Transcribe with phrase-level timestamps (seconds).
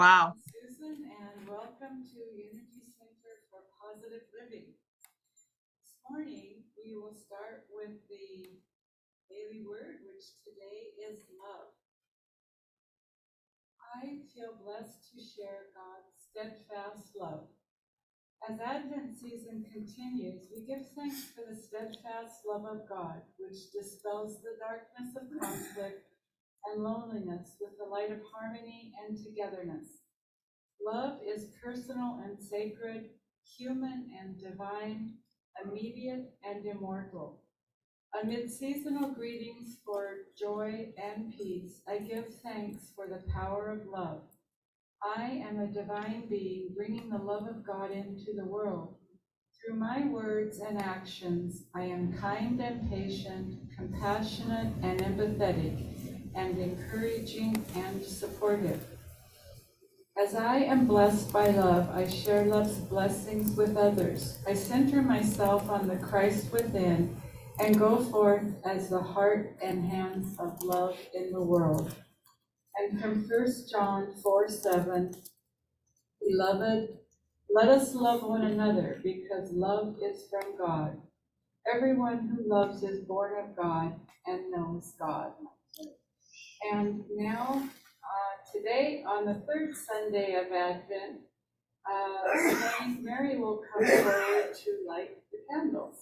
[0.00, 0.32] Wow.
[0.48, 4.72] Susan, and welcome to Unity Center for Positive Living.
[4.72, 8.64] This morning, we will start with the
[9.28, 11.76] daily word, which today is love.
[13.76, 17.52] I feel blessed to share God's steadfast love.
[18.40, 24.40] As Advent season continues, we give thanks for the steadfast love of God, which dispels
[24.40, 26.09] the darkness of conflict
[26.66, 29.86] and loneliness with the light of harmony and togetherness.
[30.84, 33.10] Love is personal and sacred,
[33.56, 35.14] human and divine,
[35.64, 37.42] immediate and immortal.
[38.22, 44.22] Amid seasonal greetings for joy and peace, I give thanks for the power of love.
[45.02, 48.96] I am a divine being bringing the love of God into the world.
[49.60, 55.89] Through my words and actions, I am kind and patient, compassionate and empathetic,
[56.34, 58.84] and encouraging and supportive.
[60.18, 64.38] As I am blessed by love, I share love's blessings with others.
[64.46, 67.16] I center myself on the Christ within
[67.58, 71.94] and go forth as the heart and hands of love in the world.
[72.76, 75.14] And from 1 John 4 7,
[76.20, 76.98] Beloved,
[77.52, 81.00] let us love one another because love is from God.
[81.72, 85.32] Everyone who loves is born of God and knows God.
[86.62, 91.20] And now, uh, today, on the third Sunday of Advent,
[91.90, 96.00] uh, Mary will come forward to light the candles.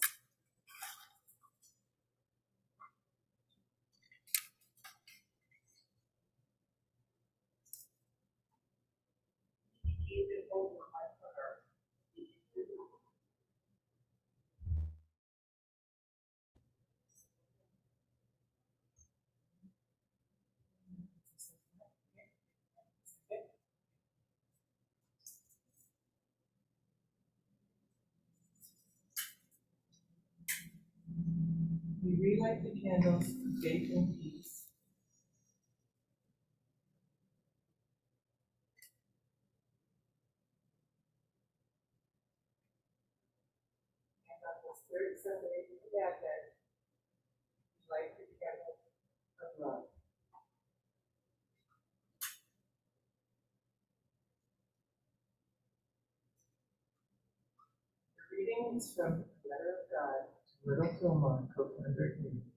[32.03, 32.41] We
[32.78, 33.27] the candles
[33.62, 34.62] faith and peace.
[44.31, 46.55] And on this third Sunday of Advent,
[47.91, 48.78] light the candle
[49.43, 49.84] of love.
[58.19, 62.47] The reading is from the letter of God to Myrtle Fillmore, of Unity.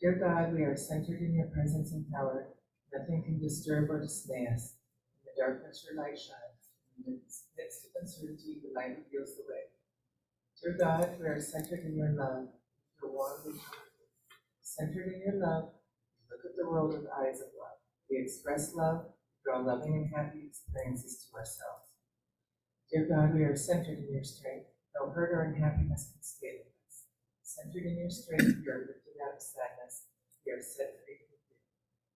[0.00, 2.48] Dear God, we are centered in your presence and power.
[2.88, 4.80] Nothing can disturb or dismay us.
[5.20, 6.72] In the darkness, your light shines.
[6.96, 9.68] In the midst of uncertainty, your light reveals the way.
[10.56, 12.48] Dear God, we are centered in your love.
[13.02, 13.60] Your warm and.
[14.62, 15.68] Centered in your love,
[16.16, 17.76] we look at the world with eyes of love.
[18.08, 19.04] We express love,
[19.44, 21.92] draw loving and happy experiences to ourselves.
[22.90, 24.72] Dear God, we are centered in your strength.
[24.96, 27.04] No hurt or unhappiness can stay with us.
[27.42, 30.08] Centered in your strength, we are lifted out of sadness.
[30.44, 31.60] We are set free from fear.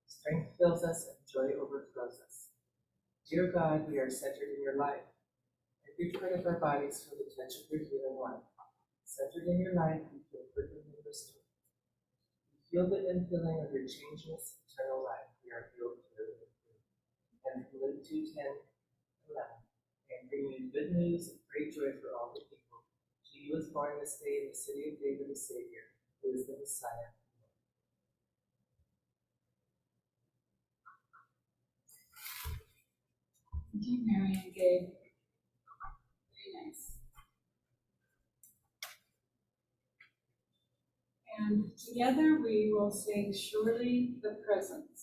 [0.09, 2.49] Strength fills us and joy overflows us.
[3.29, 5.05] Dear God, we are centered in your life.
[5.85, 8.45] Every part of our bodies feel the touch of your healing life.
[9.05, 11.45] Centered in your life, we feel quickened and restored.
[12.53, 15.29] We feel the infilling of your changeless eternal life.
[15.45, 16.81] We are healed through and through.
[17.53, 18.49] And from Luke 2 10
[19.29, 19.45] 11,
[20.09, 22.81] I am bringing you good news of great joy for all the people.
[23.33, 25.94] You was born this day in the city of David a Savior,
[26.25, 27.13] is the Messiah.
[33.73, 34.89] Thank you, Mary and Gabe.
[36.33, 36.99] Very nice.
[41.39, 44.94] And together we will sing Surely the Presence.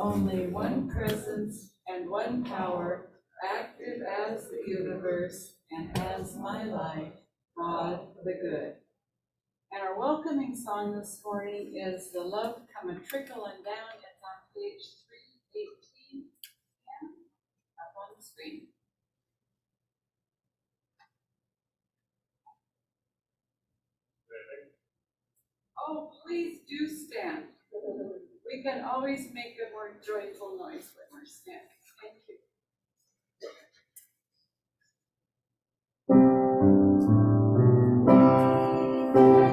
[0.00, 3.10] Only one presence and one power,
[3.44, 7.12] active as the universe and as my life,
[7.58, 8.74] God the good.
[9.72, 13.92] And our welcoming song this morning is The Love Come a Trickling Down.
[13.98, 16.24] It's on page three eighteen.
[17.02, 17.10] And
[17.78, 18.68] up on the screen.
[25.78, 27.44] Oh, please do stand.
[28.52, 31.62] We can always make a more joyful noise when we're standing.
[32.02, 32.36] Thank you.
[39.14, 39.49] Now,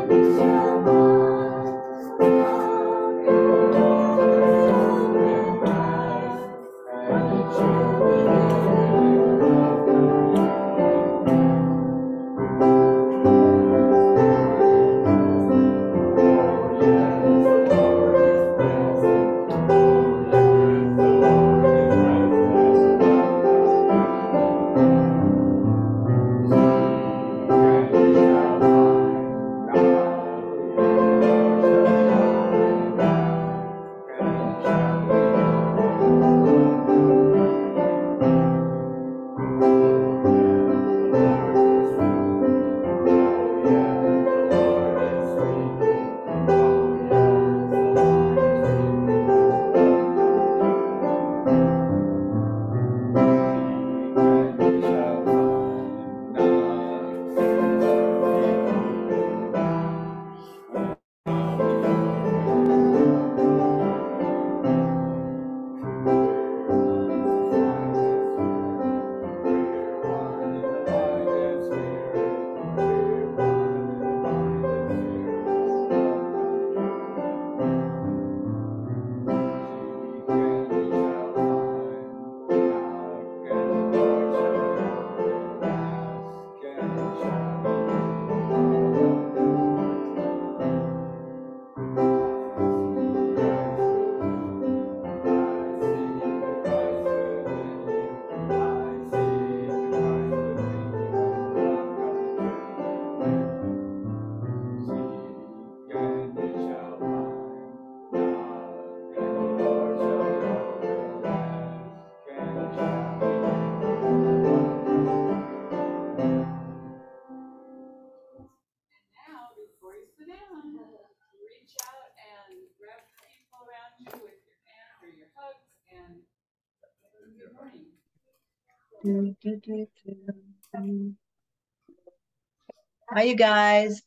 [133.10, 134.02] Hi, you guys.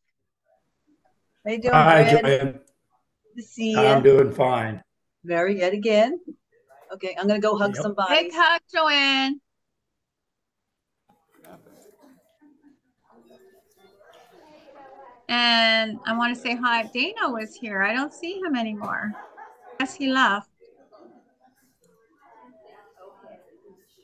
[1.44, 2.52] How you doing, Hi, Joanne.
[2.52, 2.60] Good
[3.36, 4.82] to see I'm doing fine.
[5.24, 6.20] Very yet again.
[6.92, 7.82] Okay, I'm gonna go hug Yep.
[7.82, 8.32] some Big bodies.
[8.34, 9.40] hug, Joanne.
[15.28, 16.82] And I want to say hi.
[16.92, 17.82] Dana was here.
[17.82, 19.12] I don't see him anymore.
[19.78, 20.50] Guess he left.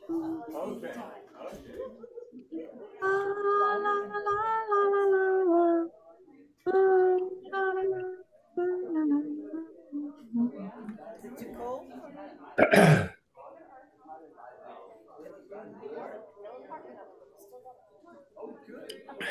[0.09, 1.16] La,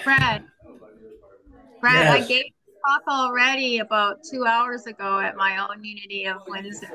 [0.03, 0.43] Brad.
[1.81, 2.27] Brad, I Yes.
[2.27, 2.45] gave
[2.87, 6.89] talk already about two hours ago at my own Unity of Windsor.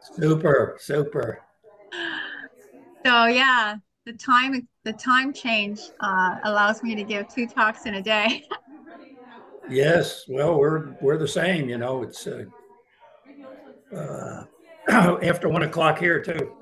[0.00, 1.40] Super, super.
[3.04, 7.94] So yeah, the time the time change uh, allows me to give two talks in
[7.94, 8.44] a day.
[9.68, 12.02] Yes, well, we're we're the same, you know.
[12.02, 12.44] It's uh,
[13.96, 14.44] uh,
[15.22, 16.52] after one o'clock here too.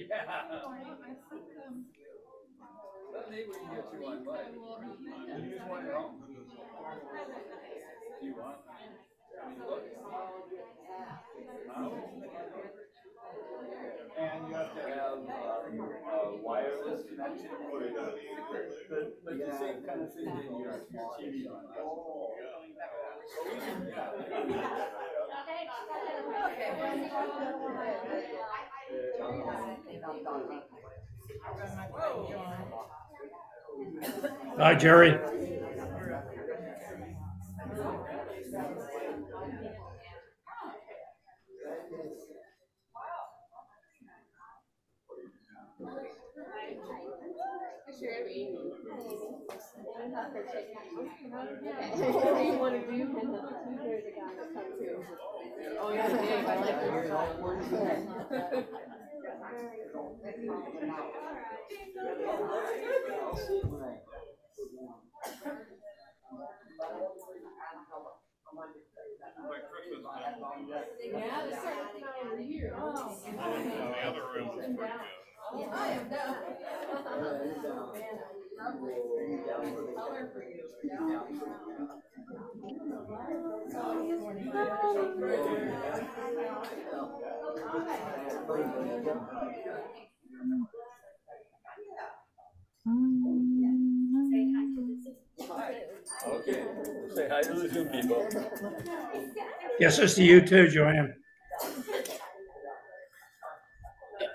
[0.00, 0.08] And
[14.48, 15.18] you have to have,
[16.42, 17.02] wireless
[19.38, 20.82] the same kind of thing that your,
[21.20, 21.46] TV.
[34.58, 35.16] Hi, Jerry.
[52.12, 53.16] Whatever you wanna do.
[55.80, 56.94] Oh, yeah, Dave, I like to come
[72.26, 72.74] over here.
[72.76, 73.16] Oh.
[73.24, 75.70] The other room was pretty good.
[75.72, 76.36] I am down.
[96.26, 96.64] Okay,
[97.14, 98.28] say hi to the people.
[99.78, 101.14] Yes, you too, Joanne.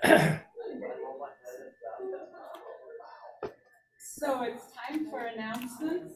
[4.18, 6.14] So it's time for announcements.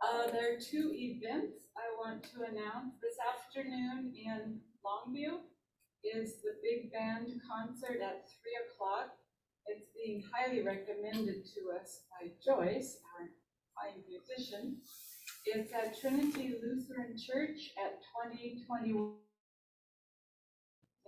[0.00, 2.94] Uh, there are two events I want to announce.
[3.02, 5.40] This afternoon in Longview
[6.02, 9.12] is the big band concert at three o'clock.
[9.66, 13.28] It's being highly recommended to us by Joyce, our
[13.76, 14.78] fine musician.
[15.44, 19.16] It's at Trinity Lutheran Church at twenty twenty-one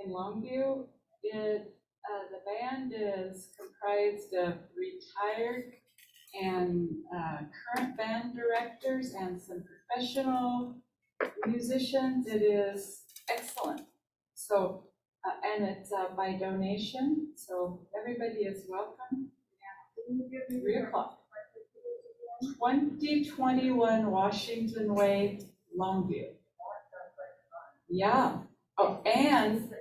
[0.04, 0.88] in Longview.
[1.22, 1.72] It
[2.10, 5.72] uh, the band is comprised of retired
[6.42, 7.38] and, uh,
[7.75, 10.76] current band directors and some professional
[11.46, 12.26] musicians.
[12.26, 13.82] It is excellent.
[14.34, 14.84] So,
[15.25, 19.30] uh, and it's, uh, by donation, so everybody is welcome.
[20.48, 21.18] Three o'clock.
[22.58, 25.40] Twenty twenty-one Washington Way,
[25.76, 26.28] Longview.
[27.88, 28.38] Yeah,
[28.78, 29.72] oh, and,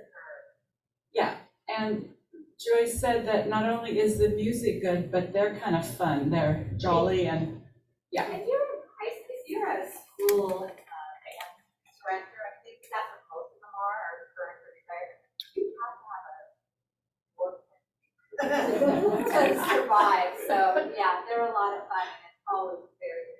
[1.12, 1.34] yeah,
[1.68, 2.08] and
[2.56, 6.30] Joyce said that not only is the music good, but they're kind of fun.
[6.30, 7.60] They're jolly and,
[8.10, 8.26] yeah.
[8.28, 11.52] If you're high, if you're a school, uh, band
[12.00, 15.12] director, I think that's what most of them are, are current or retired,
[15.52, 16.24] you have to have
[17.28, 17.60] a work
[19.36, 20.56] to survive, so,
[20.96, 23.36] yeah, they're a lot of fun, and it's always very.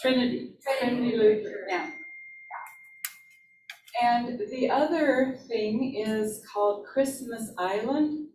[0.00, 1.90] Trinity, Trinity Trinity Lutheran, yeah.
[4.02, 8.26] And the other thing is called Christmas Island.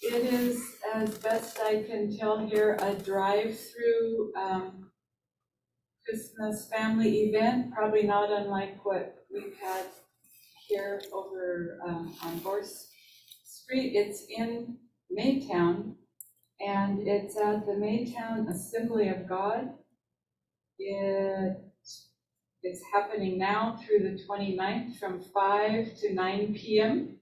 [0.00, 0.62] It is,
[0.94, 4.90] as best I can tell here, a drive-through, um,
[6.04, 9.86] Christmas family event, probably not unlike what we've had
[10.68, 12.90] here over, um, on Gorse
[13.44, 13.96] Street.
[13.96, 14.76] It's in
[15.10, 15.94] Maytown,
[16.60, 19.70] and it's at the Maytown Assembly of God.
[20.78, 21.56] It
[22.68, 27.16] is happening now through the 29th from five to nine PM.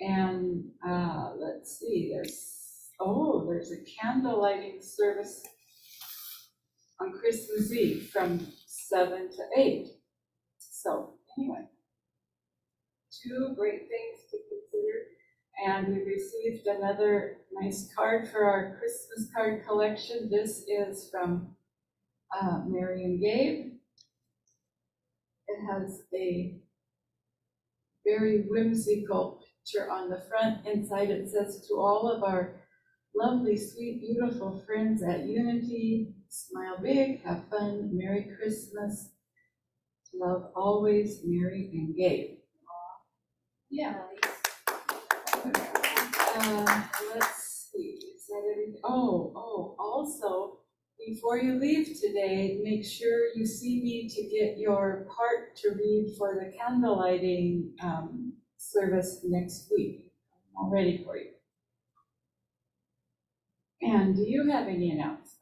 [0.00, 5.42] And, uh, let's see, there's, oh, there's a candle lighting service
[7.00, 9.88] on Christmas Eve from seven to eight.
[10.58, 11.66] So, anyway.
[13.22, 15.06] Two great things to consider.
[15.66, 20.30] And we received another nice card for our Christmas card collection.
[20.30, 21.54] This is from
[22.40, 23.79] uh, Mary and Gabe.
[25.50, 26.60] It has a
[28.06, 30.66] very whimsical picture on the front.
[30.66, 32.54] Inside it says, to all of our
[33.14, 39.10] lovely, sweet, beautiful friends at Unity, smile big, have fun, Merry Christmas.
[40.14, 42.38] Love always, Mary and Gabe.
[43.70, 44.02] Yeah.
[46.32, 46.82] Uh,
[47.14, 48.80] let's see, is that everything?
[48.84, 50.59] Oh, oh, also,
[51.06, 56.14] before you leave today, make sure you see me to get your part to read
[56.18, 60.12] for the candle lighting, um, service next week.
[60.56, 61.30] I'm all ready for you.
[63.82, 65.38] And do you have any announcements?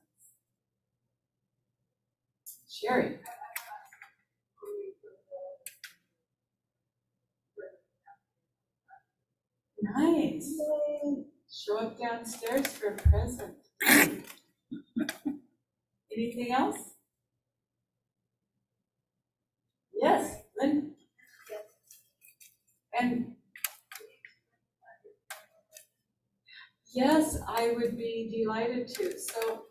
[2.71, 3.19] Sherry?
[9.97, 10.55] Nice.
[11.51, 14.29] Show up downstairs for a present.
[16.19, 16.79] Anything else?
[19.95, 20.35] Yes?
[20.59, 20.95] Lynn?
[22.99, 23.35] And
[26.93, 29.17] yes, I would be delighted to.
[29.17, 29.67] So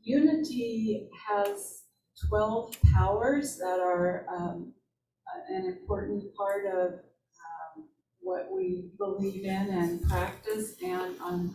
[0.00, 1.82] Unity has
[2.30, 4.72] twelve powers that are um,
[5.50, 7.88] an important part of um,
[8.22, 10.76] what we believe in and practice.
[10.82, 11.54] And on,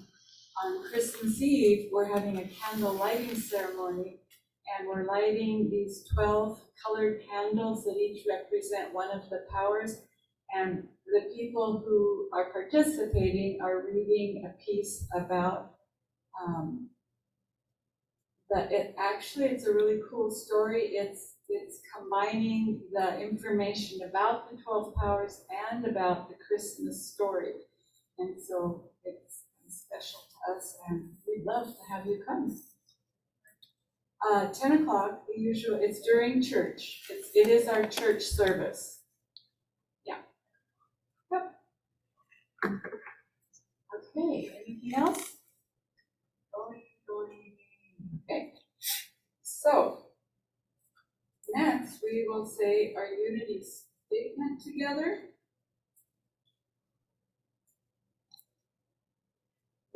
[0.63, 4.21] on Christmas Eve, we're having a candle lighting ceremony.
[4.77, 10.01] And we're lighting these twelve colored candles that each represent one of the powers.
[10.55, 15.71] And the people who are participating are reading a piece about,
[16.39, 16.89] um,
[18.51, 20.89] that it, actually, it's a really cool story.
[20.93, 27.53] It's, it's combining the information about the twelve powers and about the Christmas story.
[28.19, 30.21] And so it's special
[30.55, 32.55] us and we'd love to have you come.
[34.29, 37.03] Uh, ten o'clock, the usual, it's during church.
[37.09, 39.01] It's, it is our church service.
[40.05, 40.17] Yeah.
[41.31, 41.55] Yep.
[43.95, 45.37] Okay, anything else?
[48.29, 48.53] Okay.
[49.41, 50.07] So,
[51.55, 55.19] next, we will say our unity statement together.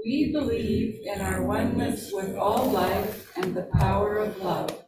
[0.06, 4.84] We believe in our oneness with all life and the power of love.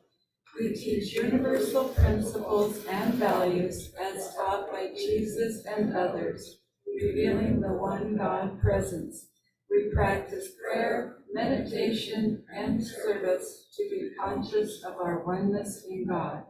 [0.59, 6.59] We teach universal principles and values as taught by Jesus and others,
[7.01, 9.27] revealing the one God presence.
[9.71, 16.43] We practice prayer, meditation, and service to be conscious of our oneness in God.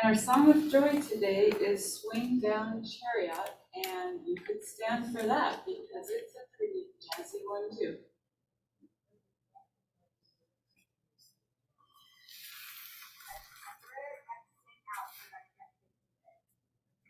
[0.00, 5.26] And our song of joy today is Swing Down Chariot, and you could stand for
[5.26, 7.96] that because it's a pretty jazzy one too.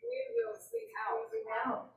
[0.02, 1.30] We will sing out.
[1.30, 1.90] Sing out.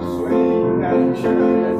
[0.00, 1.79] Swing that chariot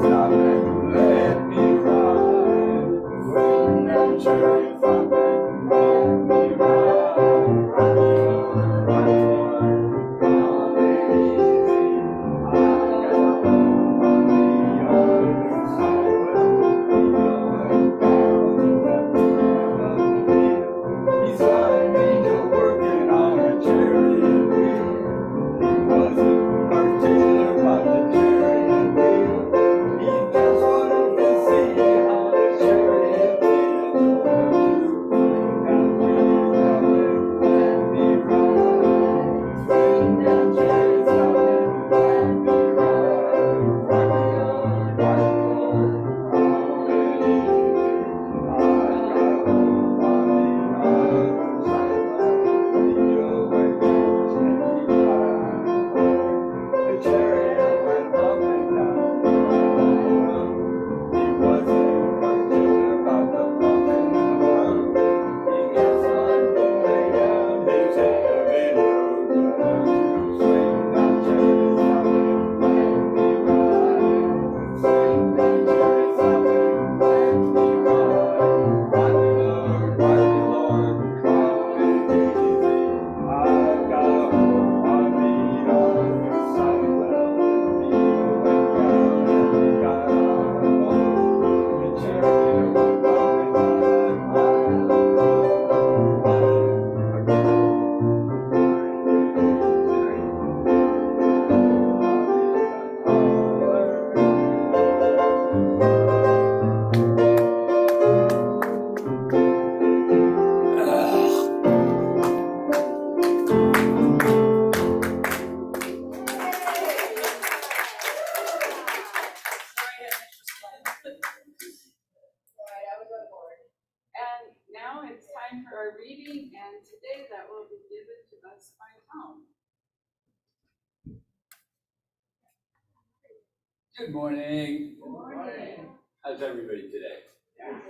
[134.10, 134.96] Good morning.
[135.00, 135.86] Good morning.
[136.24, 137.20] How's everybody today?
[137.56, 137.80] Good.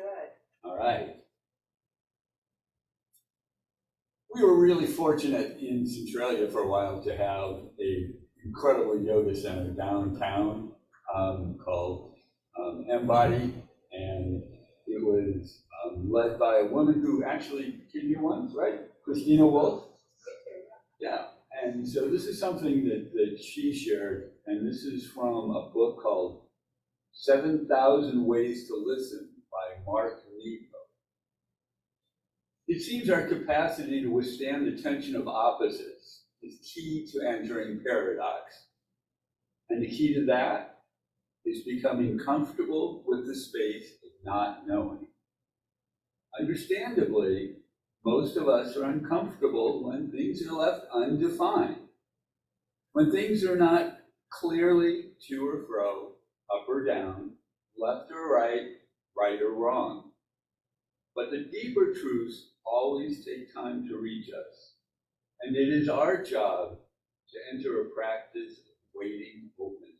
[0.62, 1.16] All right.
[4.35, 8.11] We were really fortunate in Centralia for a while to have a
[8.44, 10.72] incredible yoga center downtown
[11.16, 12.12] um, called
[12.59, 13.54] um, Embody,
[13.90, 14.42] and
[14.88, 18.80] it was um, led by a woman who actually came here once, right?
[19.06, 19.87] Christina Wolf.
[21.00, 21.28] Yeah,
[21.64, 26.02] and so this is something that, that she shared, and this is from a book
[26.02, 26.42] called
[27.12, 30.76] 7,000 Ways to Listen by Mark Nepo.
[32.66, 38.66] It seems our capacity to withstand the tension of opposites is key to entering paradox.
[39.68, 40.80] And the key to that
[41.44, 45.06] is becoming comfortable with the space of not knowing.
[46.40, 47.54] Understandably,
[48.04, 51.76] most of us are uncomfortable when things are left undefined.
[52.92, 53.99] When things are not
[54.30, 56.12] clearly to or fro,
[56.54, 57.32] up or down,
[57.78, 58.66] left or right,
[59.16, 60.12] right or wrong.
[61.14, 64.74] But the deeper truths always take time to reach us.
[65.42, 66.78] And it is our job
[67.30, 69.94] to enter a practice of waiting openly,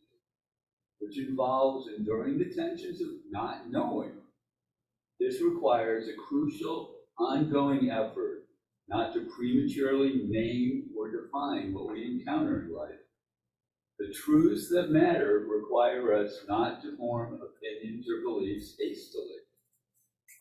[0.99, 4.13] which involves enduring the tensions of not knowing.
[5.19, 8.45] This requires a crucial, ongoing effort
[8.87, 13.00] not to prematurely name or define what we encounter in life.
[14.01, 19.35] The truths that matter require us not to form opinions or beliefs hastily.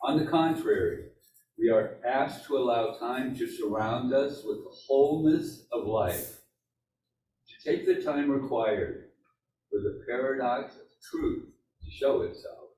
[0.02, 1.08] On the contrary,
[1.58, 6.38] we are asked to allow time to surround us with the wholeness of life,
[7.48, 9.10] to take the time required
[9.68, 11.44] for the paradox of truth
[11.84, 12.70] to show itself.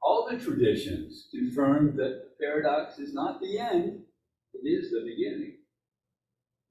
[0.00, 4.04] All the traditions confirm that the paradox is not the end,
[4.54, 5.61] it is the beginning.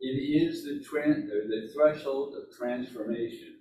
[0.04, 3.60] It is the, the threshold of transformation.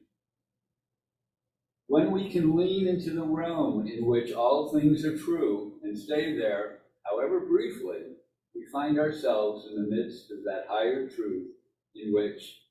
[1.86, 6.38] When we can lean into the realm in which all things are true and stay
[6.38, 8.16] there, however briefly,
[8.54, 11.48] we find ourselves in the midst of that higher truth
[11.94, 12.62] in which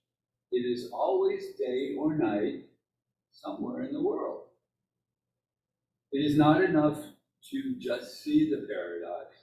[0.51, 2.63] it is always day or night
[3.31, 4.45] somewhere in the world.
[6.11, 6.97] It is not enough
[7.51, 9.35] to just see the paradox.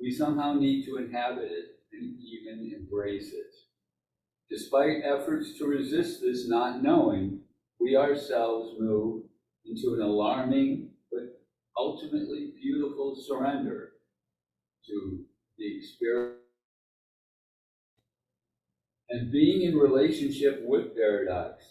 [0.00, 3.54] We somehow need to inhabit it and even embrace it.
[4.50, 7.40] Despite efforts to resist this not knowing,
[7.80, 9.24] we ourselves move
[9.66, 11.40] into an alarming but
[11.76, 13.92] ultimately beautiful surrender
[14.86, 15.24] to
[15.58, 16.40] the experience.
[19.10, 21.62] And being in relationship with paradox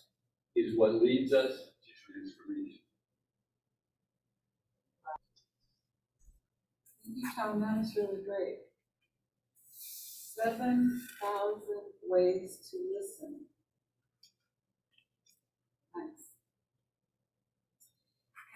[0.56, 2.80] is what leads us to transformation.
[7.36, 8.73] Tom, that was really great.
[10.36, 13.42] Seven thousand ways to listen.
[15.96, 16.26] Nice.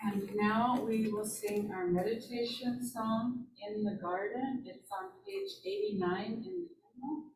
[0.03, 4.63] And now we will sing our meditation song, In the Garden.
[4.65, 7.31] It's on page eighty-nine in the hymnal.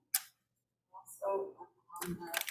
[0.93, 1.53] Also
[2.03, 2.50] on the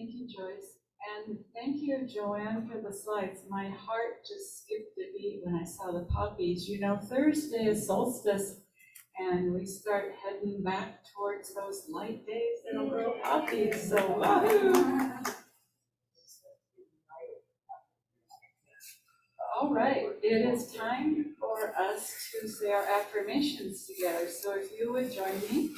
[0.00, 0.78] Thank you, Joyce.
[1.26, 3.40] And thank you, Joanne, for the slides.
[3.50, 6.66] My heart just skipped a beat when I saw the poppies.
[6.66, 8.62] You know, Thursday is solstice,
[9.18, 13.90] and we start heading back towards those light days that'll grow poppies.
[13.90, 15.18] So, wahoo!
[19.60, 22.10] All right, it is time for us
[22.40, 24.28] to say our affirmations together.
[24.28, 25.74] So if you would join me.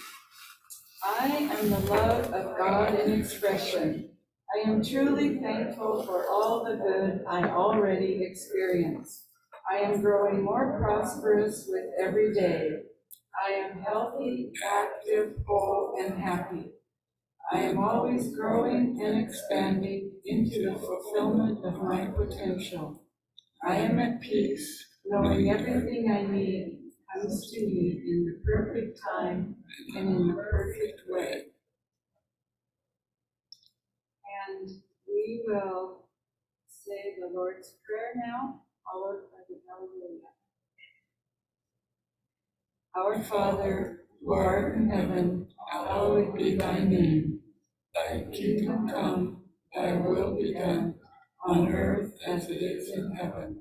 [1.04, 4.12] I am the love of God in expression.
[4.54, 9.28] I am truly thankful for all the good I already experience.
[9.70, 12.70] I am growing more prosperous with every day.
[13.48, 16.72] I am healthy, active, whole, and happy.
[17.50, 23.02] I am always growing and expanding into the fulfillment of my potential.
[23.64, 26.78] I am at peace, knowing everything I need
[27.14, 29.56] comes to me in the perfect time
[29.96, 31.51] and in the perfect way.
[35.24, 36.08] We will
[36.68, 40.32] say the Lord's Prayer now, followed by the Hallelujah.
[42.96, 47.40] Our Father, who art in heaven, hallowed be thy name.
[47.94, 49.42] Thy kingdom come,
[49.74, 50.94] thy will be done,
[51.46, 53.61] on earth as it is in heaven.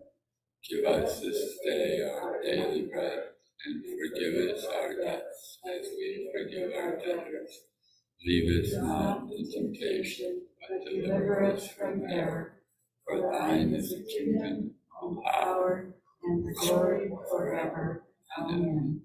[0.70, 3.20] Give us this day our daily bread,
[3.66, 7.62] and forgive us our debts as we forgive our debtors.
[8.26, 12.54] Lead us not into temptation, but deliver us from error.
[13.08, 18.04] For thine is the kingdom, and power, and the glory forever.
[18.38, 19.02] Amen.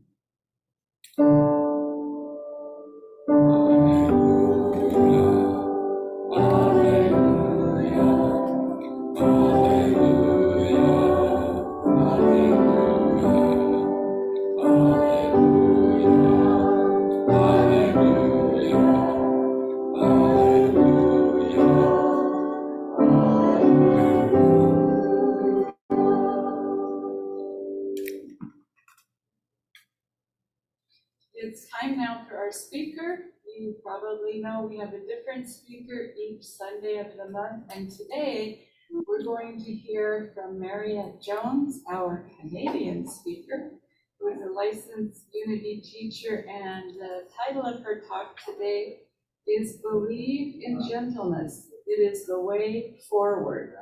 [31.39, 33.27] It's time now for our speaker.
[33.59, 38.69] You probably know we have a different speaker each Sunday of the month, and today
[39.07, 43.73] we're going to hear from Mariette Jones, our Canadian speaker,
[44.19, 49.01] who is a licensed Unity teacher, and the title of her talk today
[49.47, 51.69] is Believe in Gentleness.
[51.87, 53.75] It is the way forward.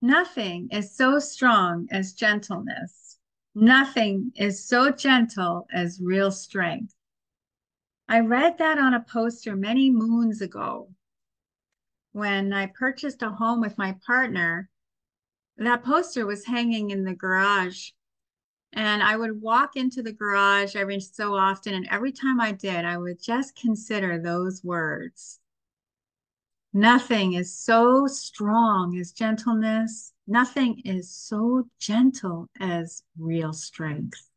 [0.00, 3.03] Nothing is so strong as gentleness.
[3.54, 6.94] Nothing is so gentle as real strength.
[8.08, 10.88] I read that on a poster many moons ago.
[12.12, 14.70] When I purchased a home with my partner,
[15.56, 17.90] that poster was hanging in the garage.
[18.72, 21.74] And I would walk into the garage every so often.
[21.74, 25.38] And every time I did, I would just consider those words.
[26.76, 30.12] Nothing is so strong as gentleness.
[30.26, 34.28] Nothing is so gentle as real strength.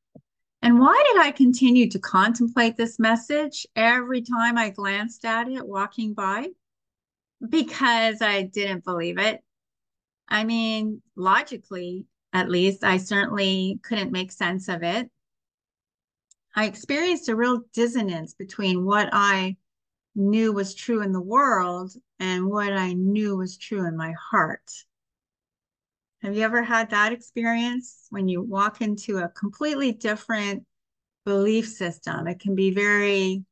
[0.61, 5.67] And why did I continue to contemplate this message every time I glanced at it
[5.67, 6.49] walking by?
[7.49, 9.43] Because I didn't believe it.
[10.29, 15.09] I mean, logically, at least, I certainly couldn't make sense of it.
[16.55, 19.57] I experienced a real dissonance between what I
[20.13, 24.71] knew was true in the world and what I knew was true in my heart.
[26.21, 30.65] Have you ever had that experience when you walk into a completely different
[31.25, 32.27] belief system?
[32.27, 33.43] It can be very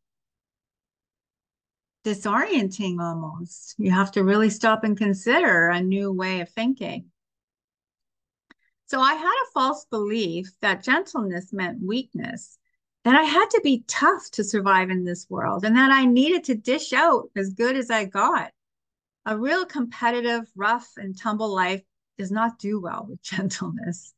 [2.04, 3.76] disorienting almost.
[3.78, 7.06] You have to really stop and consider a new way of thinking.
[8.88, 12.58] So I had a false belief that gentleness meant weakness,
[13.04, 16.44] that I had to be tough to survive in this world, and that I needed
[16.46, 18.52] to dish out as good as I got.
[19.26, 21.82] A real competitive, rough and tumble life
[22.18, 24.14] does not do well with gentleness.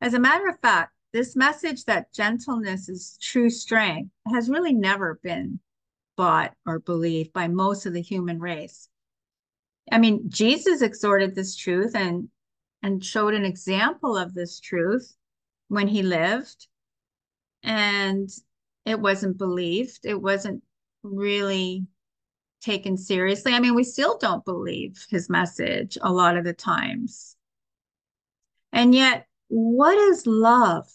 [0.00, 5.20] As a matter of fact, this message that gentleness is true strength has really never
[5.22, 5.60] been
[6.16, 8.88] bought or believed by most of the human race.
[9.90, 12.28] I mean, Jesus exhorted this truth and
[12.82, 15.14] and showed an example of this truth
[15.68, 16.66] when he lived
[17.62, 18.28] and
[18.84, 20.62] it wasn't believed it wasn't
[21.04, 21.86] really
[22.62, 27.36] taken seriously i mean we still don't believe his message a lot of the times
[28.72, 30.88] and yet what is love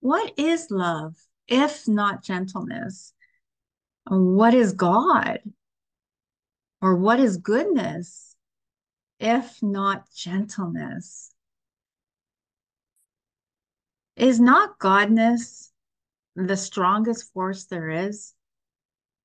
[0.00, 1.16] what is love
[1.48, 3.12] if not gentleness
[4.08, 5.40] what is god
[6.80, 8.34] or what is goodness
[9.18, 11.32] if not gentleness?
[14.16, 15.70] Is not godness
[16.36, 18.34] the strongest force there is?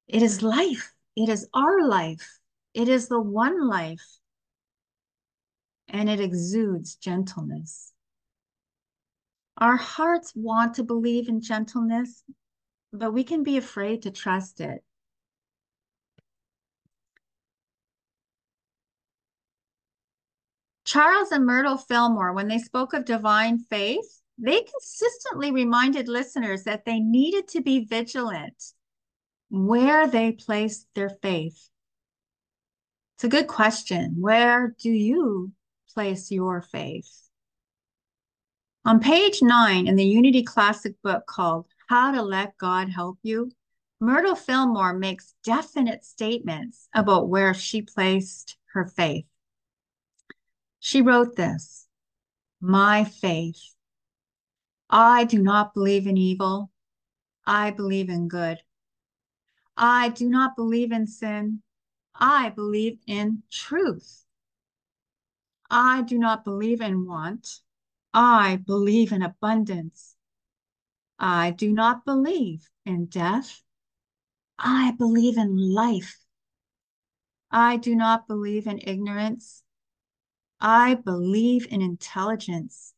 [0.08, 0.94] It is life.
[1.20, 2.40] It is our life.
[2.74, 4.20] It is the one life,
[5.90, 7.92] and it exudes gentleness.
[9.58, 12.24] Our hearts want to believe in gentleness,
[12.94, 14.82] but we can be afraid to trust it.
[20.86, 26.86] Charles and Myrtle Fillmore, when they spoke of divine faith, they consistently reminded listeners that
[26.86, 28.74] they needed to be vigilant
[29.50, 31.70] where they place their faith.
[33.16, 34.16] It's a good question.
[34.20, 35.52] Where do you
[35.94, 37.12] place your faith?
[38.86, 43.52] On page nine in the Unity Classic book called How to Let God Help You,
[44.00, 49.26] Myrtle Fillmore makes definite statements about where she placed her faith.
[50.80, 51.88] She wrote this
[52.62, 53.76] My faith.
[54.90, 56.72] I do not believe in evil.
[57.46, 58.60] I believe in good.
[59.82, 61.62] I do not believe in sin.
[62.14, 64.26] I believe in truth.
[65.70, 67.62] I do not believe in want.
[68.14, 70.18] I believe in abundance.
[71.18, 73.62] I do not believe in death.
[74.58, 76.20] I believe in life.
[77.50, 79.64] I do not believe in ignorance.
[80.60, 82.94] I believe in intelligence.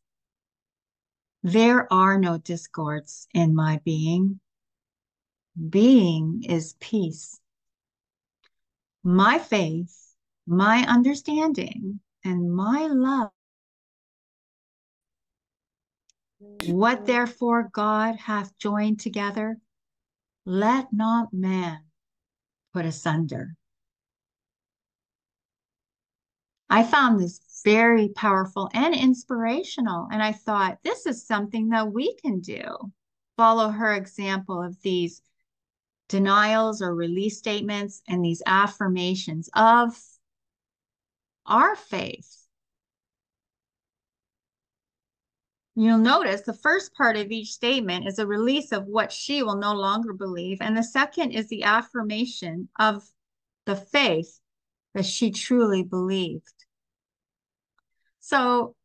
[1.44, 4.40] There are no discords in my being.
[5.70, 7.40] Being is peace.
[9.04, 10.16] My faith,
[10.48, 13.32] my understanding, and my love.
[16.68, 19.58] What therefore God hath joined together,
[20.46, 21.80] let not man
[22.74, 23.56] put asunder.
[26.70, 30.08] I found this very powerful and inspirational.
[30.10, 32.64] And I thought, this is something that we can do.
[33.36, 35.22] Follow her example of these
[36.12, 39.98] denials or release statements and these affirmations of
[41.46, 42.38] our faith.
[45.74, 49.56] You'll notice the first part of each statement is a release of what she will
[49.56, 50.58] no longer believe.
[50.60, 53.08] And the second is the affirmation of
[53.66, 54.38] the faith
[54.94, 56.66] that she truly believed.
[58.20, 58.76] So,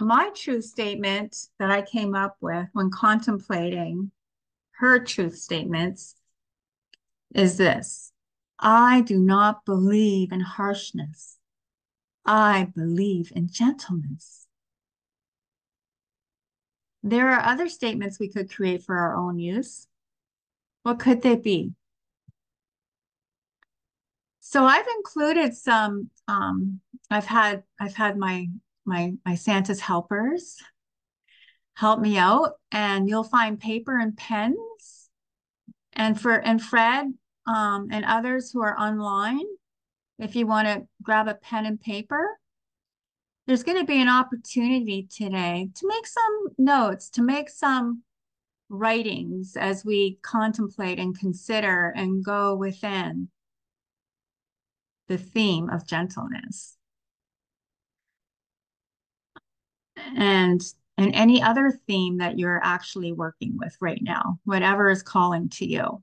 [0.00, 4.10] my truth statement that I came up with when contemplating
[4.82, 6.16] her truth statements
[7.34, 8.12] is this
[8.58, 11.38] I do not believe in harshness,
[12.26, 14.46] I believe in gentleness.
[17.04, 19.86] There are other statements we could create for our own use.
[20.82, 21.72] What could they be?
[24.40, 26.10] So I've included some.
[26.26, 28.48] Um, I've had I've had my
[28.84, 30.56] my my Santa's helpers
[31.74, 34.56] help me out, and you'll find paper and pens.
[35.94, 37.12] And for and Fred
[37.46, 39.46] um, and others who are online,
[40.18, 42.38] if you want to grab a pen and paper,
[43.46, 48.02] there's going to be an opportunity today to make some notes, to make some
[48.68, 53.28] writings as we contemplate and consider and go within
[55.08, 56.76] the theme of gentleness.
[60.16, 60.62] And
[61.02, 65.66] and any other theme that you're actually working with right now, whatever is calling to
[65.66, 66.02] you.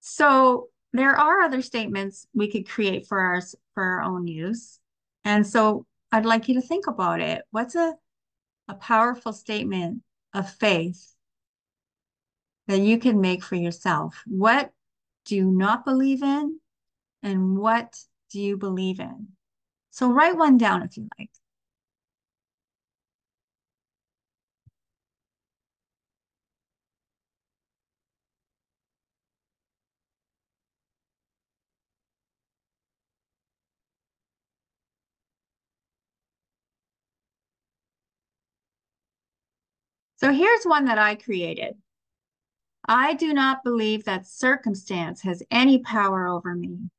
[0.00, 3.42] So there are other statements we could create for our
[3.74, 4.78] for our own use.
[5.24, 7.42] And so I'd like you to think about it.
[7.50, 7.94] What's a
[8.68, 11.14] a powerful statement of faith
[12.68, 14.22] that you can make for yourself?
[14.26, 14.70] What
[15.24, 16.60] do you not believe in?
[17.22, 17.98] And what
[18.30, 19.28] do you believe in?
[19.90, 21.30] So write one down if you like.
[40.20, 41.76] So here's one that I created.
[42.86, 46.90] I do not believe that circumstance has any power over me.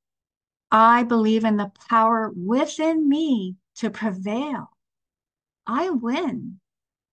[0.72, 4.72] I believe in the power within me to prevail.
[5.67, 6.59] I win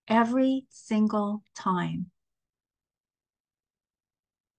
[0.06, 2.06] every single time.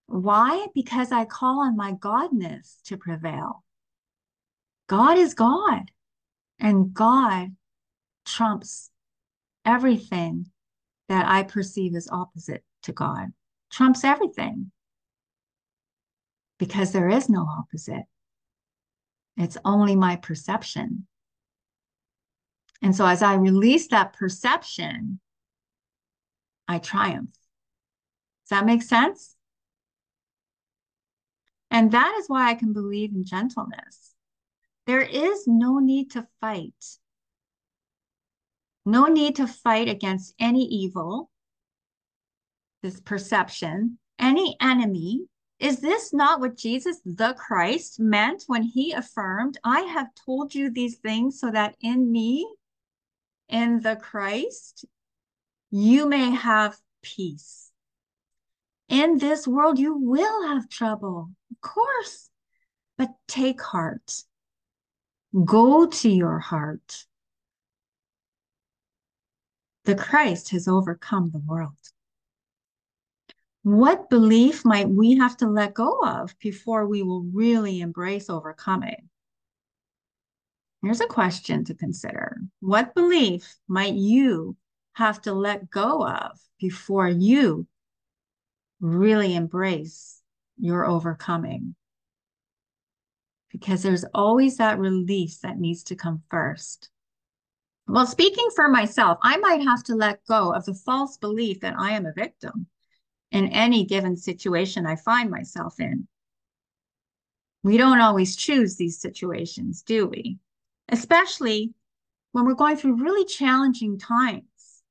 [0.06, 0.68] Why?
[0.76, 3.64] Because I call on my Godness to prevail.
[4.86, 5.90] God is God,
[6.60, 7.56] and God
[8.24, 8.92] trumps
[9.66, 10.52] everything
[11.10, 13.34] that I perceive as opposite to God,
[13.72, 14.72] trumps everything.
[16.58, 18.06] Because there is no opposite.
[19.36, 21.08] It's only my perception.
[22.82, 25.20] And so as I release that perception,
[26.68, 27.32] I triumph.
[27.32, 29.36] Does that make sense?
[31.72, 34.14] And that is why I can believe in gentleness.
[34.86, 36.74] There is no need to fight.
[38.86, 41.30] No need to fight against any evil,
[42.82, 45.28] this perception, any enemy.
[45.60, 50.70] Is this not what Jesus the Christ meant when he affirmed, I have told you
[50.70, 52.48] these things so that in me,
[53.50, 54.86] in the Christ,
[55.72, 57.72] you may have peace.
[58.88, 62.30] In this world, you will have trouble, of course,
[62.98, 64.24] but take heart.
[65.46, 67.06] Go to your heart.
[69.90, 71.74] The Christ has overcome the world.
[73.64, 79.10] What belief might we have to let go of before we will really embrace overcoming?
[80.84, 82.38] Here's a question to consider.
[82.60, 84.56] What belief might you
[84.94, 87.66] have to let go of before you
[88.80, 90.22] really embrace
[90.60, 91.74] your overcoming?
[93.52, 96.92] Because there's always that release that needs to come first.
[97.90, 101.74] Well, speaking for myself, I might have to let go of the false belief that
[101.76, 102.68] I am a victim
[103.32, 106.08] in any given situation I find myself in.
[107.64, 110.38] We don't always choose these situations, do we?
[110.90, 111.74] Especially
[112.32, 114.84] when we're going through really challenging times.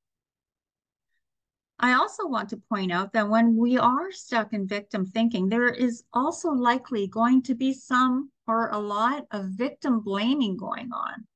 [1.78, 5.68] I also want to point out that when we are stuck in victim thinking, there
[5.68, 11.28] is also likely going to be some or a lot of victim blaming going on.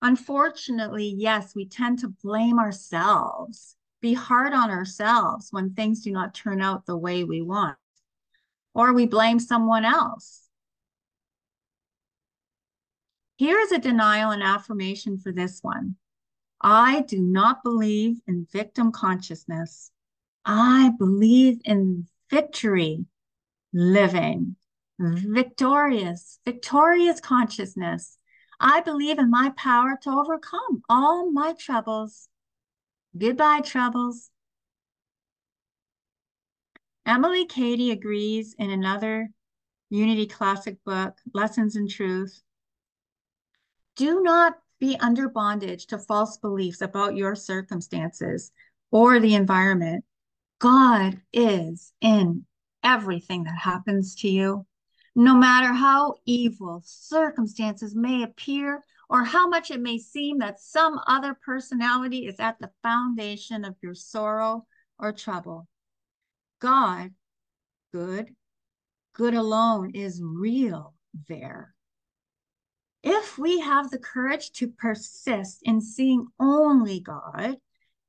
[0.00, 6.34] Unfortunately, yes, we tend to blame ourselves, be hard on ourselves when things do not
[6.34, 7.76] turn out the way we want,
[8.74, 10.48] or we blame someone else.
[13.36, 15.96] Here is a denial and affirmation for this one.
[16.60, 19.92] I do not believe in victim consciousness.
[20.44, 23.04] I believe in victory,
[23.72, 24.56] living,
[24.98, 28.17] victorious, victorious consciousness.
[28.60, 32.28] I believe in my power to overcome all my troubles.
[33.16, 34.30] Goodbye, troubles.
[37.06, 39.30] Emilie Cady agrees in another
[39.90, 42.42] Unity Classic book, Lessons in Truth.
[43.96, 48.52] Do not be under bondage to false beliefs about your circumstances
[48.90, 50.04] or the environment.
[50.58, 52.44] God is in
[52.82, 54.66] everything that happens to you.
[55.20, 61.00] No matter how evil circumstances may appear or how much it may seem that some
[61.08, 64.64] other personality is at the foundation of your sorrow
[64.96, 65.66] or trouble,
[66.60, 67.10] God,
[67.92, 68.32] good,
[69.12, 70.94] good alone, is real
[71.28, 71.74] there.
[73.02, 77.56] If we have the courage to persist in seeing only God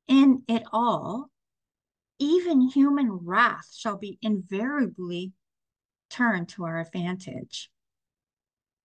[0.07, 1.32] in it all,
[2.20, 5.34] even human wrath shall be invariably
[6.10, 7.70] turned to our advantage.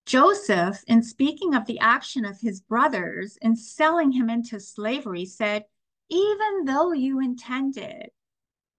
[0.07, 5.65] Joseph, in speaking of the action of his brothers in selling him into slavery, said,
[6.11, 8.11] Even though you intended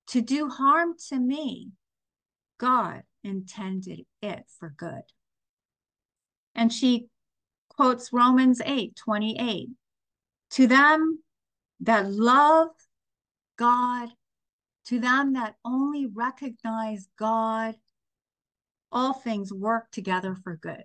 [0.08, 1.72] to do harm to me,
[2.60, 5.02] God intended it for good.
[6.54, 7.08] And she
[7.70, 9.70] quotes Romans 8 28.
[10.52, 11.20] To them
[11.82, 12.70] that love
[13.58, 14.10] God,
[14.86, 17.76] to them that only recognize God,
[18.96, 20.84] all things work together for good.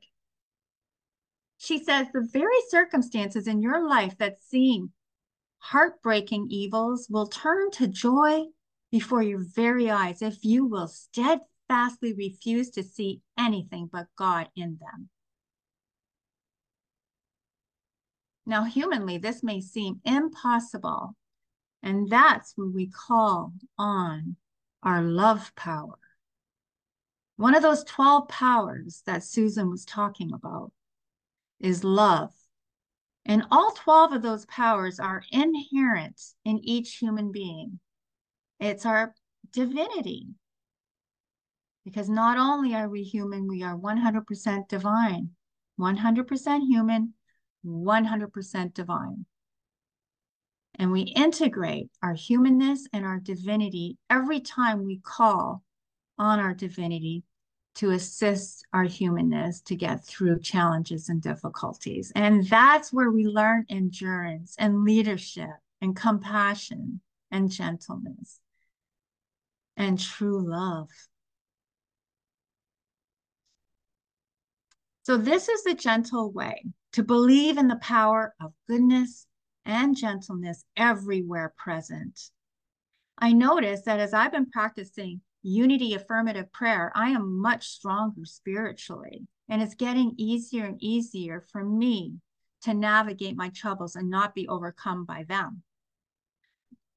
[1.56, 4.90] She says the very circumstances in your life that seem
[5.58, 8.46] heartbreaking evils will turn to joy
[8.90, 14.78] before your very eyes if you will steadfastly refuse to see anything but God in
[14.80, 15.08] them.
[18.44, 21.14] Now, humanly, this may seem impossible,
[21.82, 24.34] and that's when we call on
[24.82, 25.98] our love power.
[27.40, 30.72] One of those 12 powers that Susan was talking about
[31.58, 32.34] is love.
[33.24, 37.80] And all 12 of those powers are inherent in each human being.
[38.58, 39.14] It's our
[39.54, 40.26] divinity.
[41.82, 45.30] Because not only are we human, we are 100% divine,
[45.80, 47.14] 100% human,
[47.64, 49.24] 100% divine.
[50.74, 55.62] And we integrate our humanness and our divinity every time we call
[56.18, 57.24] on our divinity
[57.76, 62.12] to assist our humanness to get through challenges and difficulties.
[62.14, 65.50] And that's where we learn endurance and leadership
[65.80, 67.00] and compassion
[67.30, 68.40] and gentleness
[69.76, 70.88] and true love.
[75.02, 79.26] So, this is the gentle way to believe in the power of goodness
[79.64, 82.30] and gentleness everywhere present.
[83.18, 89.26] I notice that as I've been practicing unity affirmative prayer, I am much stronger spiritually.
[89.48, 92.14] And it's getting easier and easier for me
[92.62, 95.62] to navigate my troubles and not be overcome by them.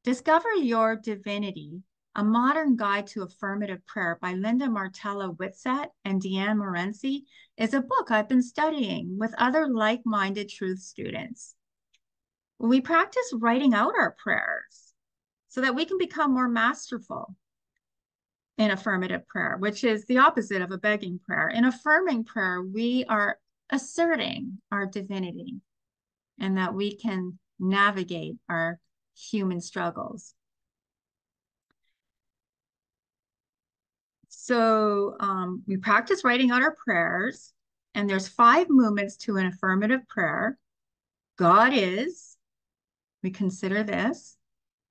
[0.03, 1.81] Discover Your Divinity,
[2.15, 7.21] a modern guide to affirmative prayer by Linda Martella Whitsett and Deanne Morency,
[7.57, 11.55] is a book I've been studying with other like minded truth students.
[12.59, 14.93] We practice writing out our prayers
[15.47, 17.35] so that we can become more masterful
[18.57, 21.49] in affirmative prayer, which is the opposite of a begging prayer.
[21.49, 23.39] In affirming prayer, we are
[23.71, 25.55] asserting our divinity
[26.39, 28.79] and that we can navigate our
[29.15, 30.33] human struggles.
[34.27, 37.53] So um, we practice writing out our prayers,
[37.95, 40.57] and there's five movements to an affirmative prayer.
[41.37, 42.35] God is,
[43.21, 44.35] we consider this.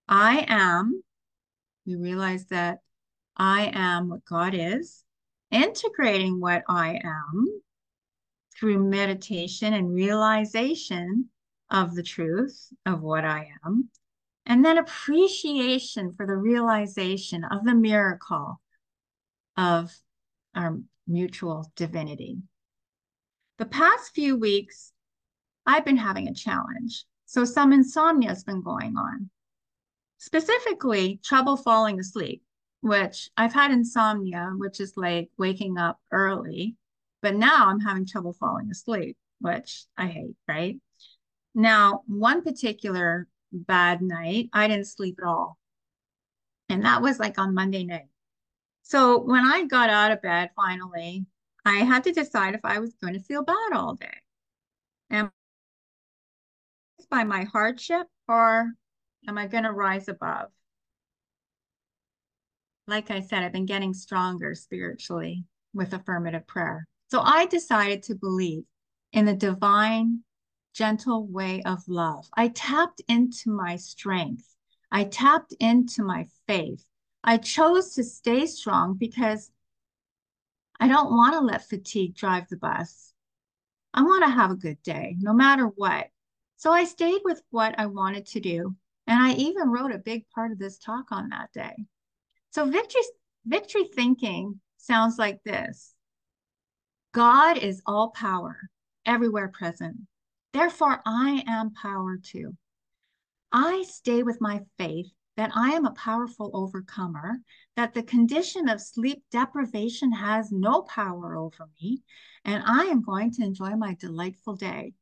[0.08, 1.02] I am,
[1.86, 2.78] we realize that
[3.36, 5.04] I am what God is.
[5.50, 7.62] Integrating what I am
[8.58, 11.28] through meditation and realization
[11.70, 13.90] of the truth of what I am.
[14.46, 18.60] And then appreciation for the realization of the miracle
[19.56, 19.92] of
[20.54, 22.38] our mutual divinity.
[23.58, 24.92] The past few weeks,
[25.66, 27.04] I've been having a challenge.
[27.26, 29.30] So some insomnia has been going on,
[30.18, 32.42] specifically trouble falling asleep,
[32.82, 36.76] which I've had insomnia, which is like waking up early,
[37.22, 40.78] but now I'm having trouble falling asleep, which I hate, right?
[41.54, 45.58] Now, one particular bad night, I didn't sleep at all.
[46.68, 48.08] And that was like on Monday night.
[48.82, 51.26] So when I got out of bed finally,
[51.64, 54.08] I had to decide if I was going to feel bad all day.
[55.10, 55.30] Am
[57.10, 58.72] by my hardship or
[59.28, 60.48] am I going to rise above?
[62.92, 66.86] Like I said, I've been getting stronger spiritually with affirmative prayer.
[67.10, 68.64] So I decided to believe
[69.14, 70.24] in the divine,
[70.74, 72.28] gentle way of love.
[72.36, 74.44] I tapped into my strength.
[74.90, 76.84] I tapped into my faith.
[77.24, 79.50] I chose to stay strong because
[80.78, 83.14] I don't want to let fatigue drive the bus.
[83.94, 86.08] I want to have a good day, no matter what.
[86.58, 88.76] So I stayed with what I wanted to do.
[89.06, 91.86] And I even wrote a big part of this talk on that day.
[92.52, 93.00] So victory,
[93.46, 95.94] victory thinking sounds like this.
[97.12, 98.68] God is all power,
[99.06, 99.96] everywhere present.
[100.52, 102.56] Therefore, I am power too.
[103.52, 107.38] I stay with my faith that I am a powerful overcomer,
[107.76, 112.02] that the condition of sleep deprivation has no power over me,
[112.44, 114.92] and I am going to enjoy my delightful day.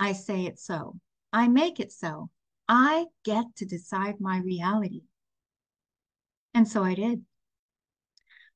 [0.00, 0.98] I say it so.
[1.32, 2.30] I make it so.
[2.68, 5.02] I get to decide my reality.
[6.54, 7.24] And so I did.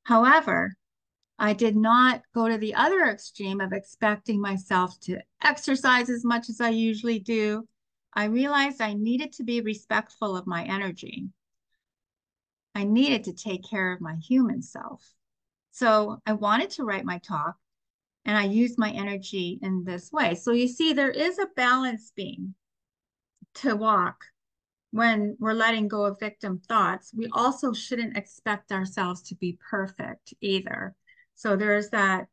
[0.04, 0.74] However,
[1.38, 6.48] I did not go to the other extreme of expecting myself to exercise as much
[6.48, 7.66] as I usually do
[8.14, 11.28] I realized I needed to be respectful of my energy.
[12.74, 15.04] I needed to take care of my human self.
[15.72, 17.56] So I wanted to write my talk
[18.24, 20.36] and I used my energy in this way.
[20.36, 22.54] So you see, there is a balance beam
[23.54, 24.24] to walk
[24.94, 27.12] when we're letting go of victim thoughts.
[27.12, 30.94] We also shouldn't expect ourselves to be perfect either.
[31.34, 32.28] So there's that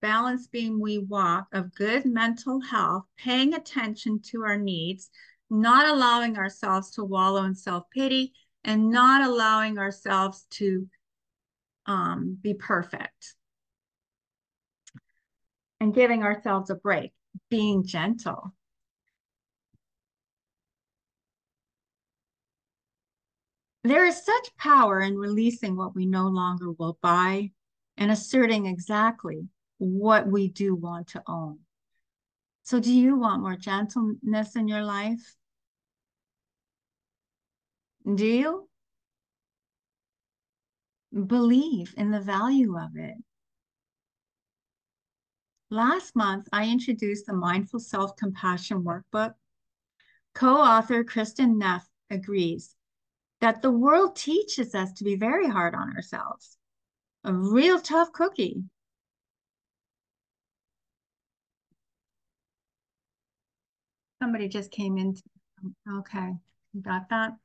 [0.00, 5.10] balance beam we walk of good mental health, paying attention to our needs,
[5.50, 8.32] not allowing ourselves to wallow in self pity,
[8.64, 10.88] and not allowing ourselves to
[11.84, 13.34] um, be perfect.
[15.78, 17.12] And giving ourselves a break,
[17.50, 18.54] being gentle.
[23.84, 27.52] There is such power in releasing what we no longer will buy
[27.96, 29.48] and asserting exactly
[29.78, 31.60] what we do want to own.
[32.64, 35.36] So, do you want more gentleness in your life?
[38.04, 38.68] Do you?
[41.26, 43.16] Believe in the value of it.
[45.70, 49.34] Last month, I introduced the Mindful Self Compassion Workbook.
[50.34, 52.74] Co author Kristin Neff agrees
[53.40, 56.56] that the world teaches us to be very hard on ourselves,
[57.24, 58.62] a real tough cookie.
[64.20, 65.16] Somebody just came in.
[65.88, 66.32] Okay,
[66.80, 67.36] got that.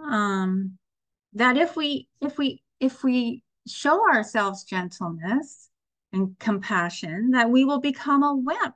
[0.00, 0.78] Um,
[1.34, 5.68] that if we if we if we show ourselves gentleness
[6.12, 8.74] and compassion, that we will become a wimp,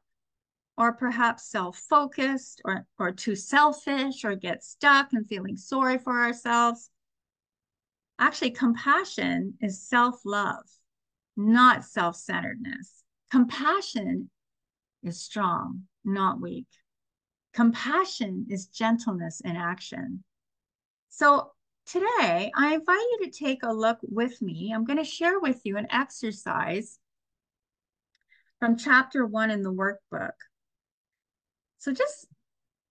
[0.77, 6.91] or perhaps self-focused, or or too selfish, or get stuck and feeling sorry for ourselves.
[8.19, 10.65] Actually, compassion is self love,
[11.37, 13.03] not self centeredness.
[13.31, 14.31] Compassion
[15.03, 16.67] is strong, not weak.
[17.53, 20.25] Compassion is gentleness in action.
[21.09, 21.53] So
[21.87, 24.73] today, I invite you to take a look with me.
[24.75, 26.99] I'm going to share with you an exercise
[28.59, 30.33] from chapter one in the workbook.
[31.85, 32.29] So just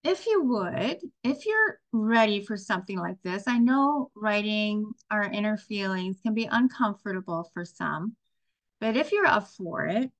[0.04, 5.58] if you would, if you're ready for something like this, I know writing our inner
[5.58, 8.16] feelings can be uncomfortable for some,
[8.80, 10.12] but if you're up for it,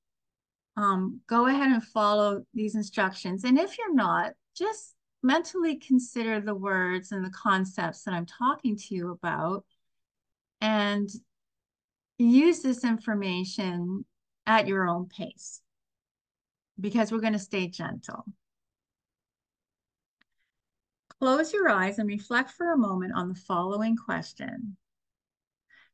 [0.76, 3.44] um, go ahead and follow these instructions.
[3.44, 8.76] And if you're not, just mentally consider the words and the concepts that I'm talking
[8.76, 9.64] to you about
[10.60, 11.08] and
[12.18, 14.04] use this information
[14.48, 15.60] at your own pace
[16.80, 18.24] because we're going to stay gentle.
[21.20, 24.76] Close your eyes and reflect for a moment on the following question.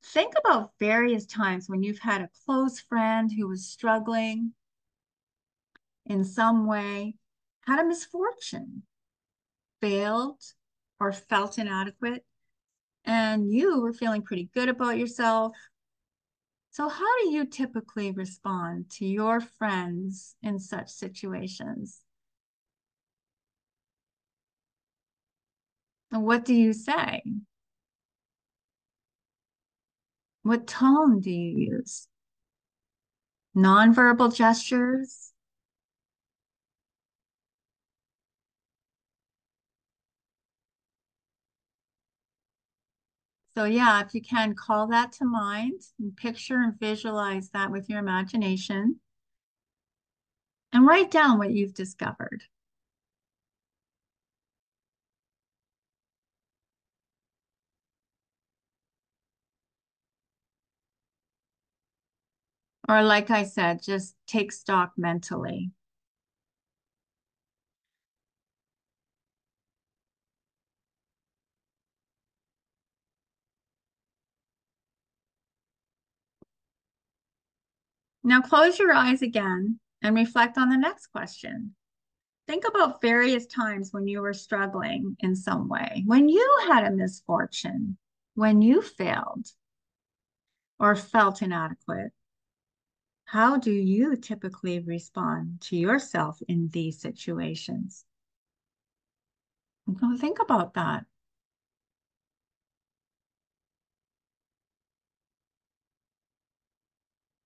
[0.03, 4.55] Think about various times when you've had a close friend who was struggling
[6.07, 7.17] in some way,
[7.67, 8.83] had a misfortune,
[9.81, 10.43] failed,
[10.99, 12.25] or felt inadequate,
[13.05, 15.57] and you were feeling pretty good about yourself.
[16.71, 22.01] So, how do you typically respond to your friends in such situations?
[26.13, 27.23] What do you say?
[30.43, 32.09] What tone do you use?
[33.57, 35.33] Nonverbal gestures?
[43.57, 47.89] So yeah, if you can call that to mind and picture and visualize that with
[47.89, 49.01] your imagination
[50.73, 52.45] and write down what you've discovered.
[62.91, 65.71] Or like I said, just take stock mentally.
[78.25, 81.77] Now close your eyes again and reflect on the next question.
[82.49, 86.91] Think about various times when you were struggling in some way, when you had a
[86.91, 87.99] misfortune,
[88.35, 89.47] when you failed
[90.81, 92.11] or felt inadequate.
[93.31, 98.05] How do you typically respond to yourself in these situations?
[100.19, 101.05] Think about that.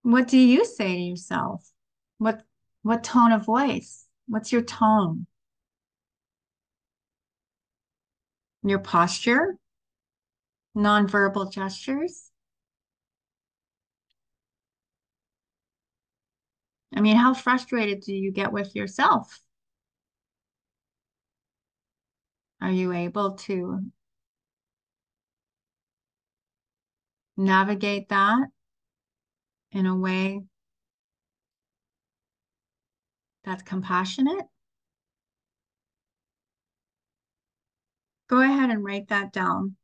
[0.00, 1.70] What do you say to yourself?
[2.16, 2.46] What
[2.80, 4.06] what tone of voice?
[4.26, 5.26] What's your tone?
[8.62, 9.58] Your posture?
[10.74, 12.30] Nonverbal gestures?
[16.94, 19.40] I mean, how frustrated do you get with yourself?
[22.60, 23.92] Are you able to
[27.36, 28.48] navigate that
[29.72, 30.42] in a way
[33.44, 34.46] that's compassionate?
[38.28, 39.76] Go ahead and write that down.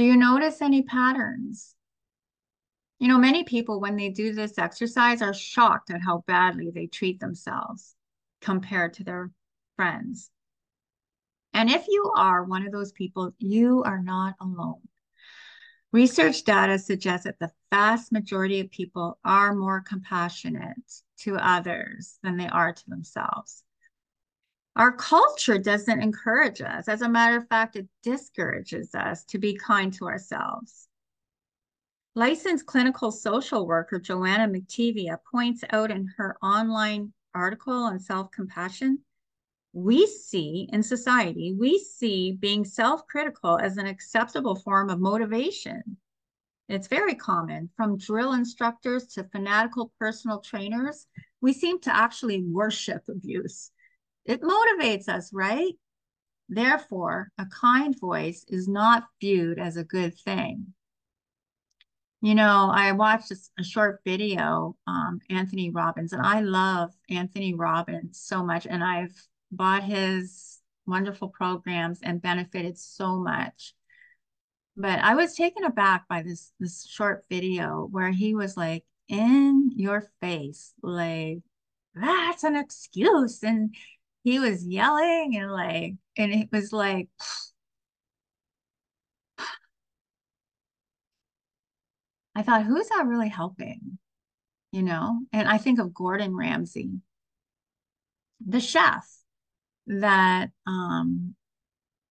[0.00, 1.74] Do you notice any patterns?
[3.00, 6.86] You know, many people, when they do this exercise, are shocked at how badly they
[6.86, 7.94] treat themselves
[8.40, 9.30] compared to their
[9.76, 10.30] friends.
[11.52, 14.80] And if you are one of those people, you are not alone.
[15.92, 22.38] Research data suggests that the vast majority of people are more compassionate to others than
[22.38, 23.64] they are to themselves.
[24.80, 26.88] Our culture doesn't encourage us.
[26.88, 30.88] As a matter of fact, it discourages us to be kind to ourselves.
[32.14, 39.00] Licensed clinical social worker Joanna McTevia points out in her online article on self compassion
[39.74, 45.98] we see in society, we see being self critical as an acceptable form of motivation.
[46.70, 51.06] It's very common from drill instructors to fanatical personal trainers.
[51.42, 53.72] we seem to actually worship abuse.
[54.30, 55.74] It motivates us, right?
[56.48, 60.72] Therefore, a kind voice is not viewed as a good thing.
[62.22, 68.20] You know, I watched a, short video, um, Anthony Robbins, and I love Anthony Robbins
[68.20, 69.16] so much, and I've
[69.50, 73.74] bought his wonderful programs and benefited so much.
[74.76, 79.72] But I was taken aback by this this short video where he was like in
[79.74, 81.38] your face, like
[81.96, 83.74] that's an excuse, and
[84.22, 87.08] he was yelling and like, and it was like.
[92.34, 93.98] I thought, who's that really helping?
[94.72, 96.90] You know, and I think of Gordon Ramsay,
[98.46, 99.04] the chef
[99.86, 101.34] that um,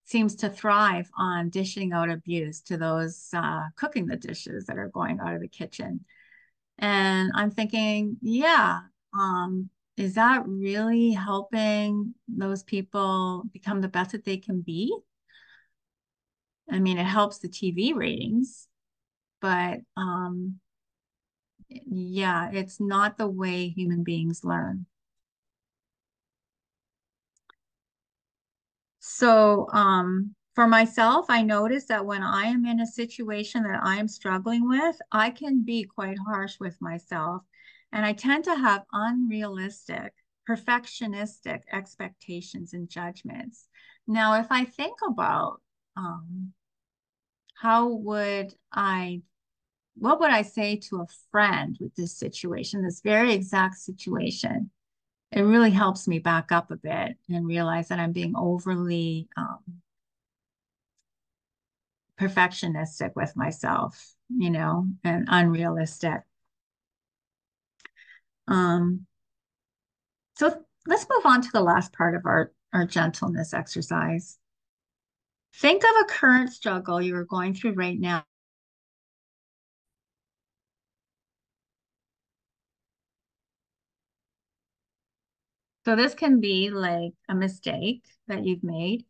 [0.05, 4.89] seems to thrive on dishing out abuse to those uh, cooking the dishes that are
[4.89, 6.03] going out of the kitchen.
[6.80, 8.80] And I'm thinking, yeah,
[9.14, 9.70] um,
[10.00, 14.95] is that really helping those people become the best that they can be?
[16.72, 18.70] I mean, it helps the TV ratings,
[19.41, 20.60] but um,
[21.70, 24.86] yeah, it's not the way human beings learn.
[29.00, 33.97] So um, for myself, I notice that when I am in a situation that I
[33.97, 37.43] am struggling with, I can be quite harsh with myself.
[37.91, 40.13] And I tend to have unrealistic,
[40.47, 43.67] perfectionistic expectations and judgments.
[44.07, 45.61] Now, if I think about
[45.95, 46.53] um,
[47.55, 49.21] how would I,
[49.95, 54.71] what would I say to a friend with this situation, this very exact situation?
[55.31, 59.59] It really helps me back up a bit and realize that I'm being overly um,
[62.19, 66.21] perfectionistic with myself, you know, and unrealistic.
[68.50, 69.06] Um,
[70.38, 74.38] so let's move on to the last part of our, our gentleness exercise.
[75.56, 78.24] Think of a current struggle you are going through right now.
[85.86, 89.06] So this can be like a mistake that you've made.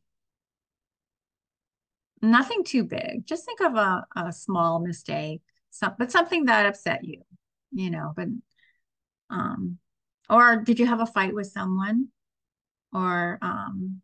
[2.21, 3.25] Nothing too big.
[3.25, 7.21] Just think of a, a small mistake, some, but something that upset you,
[7.71, 8.27] you know, but
[9.29, 9.77] um
[10.29, 12.07] or did you have a fight with someone
[12.93, 14.01] or um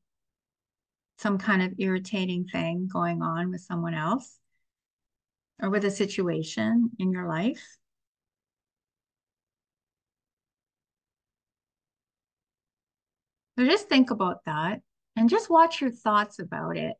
[1.17, 4.39] some kind of irritating thing going on with someone else
[5.61, 7.77] or with a situation in your life.
[13.57, 14.81] So just think about that
[15.15, 16.95] and just watch your thoughts about it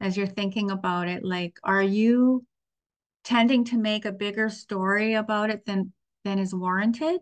[0.00, 1.24] as you're thinking about it.
[1.24, 2.46] Like, are you
[3.24, 5.92] tending to make a bigger story about it than,
[6.24, 7.20] than is warranted?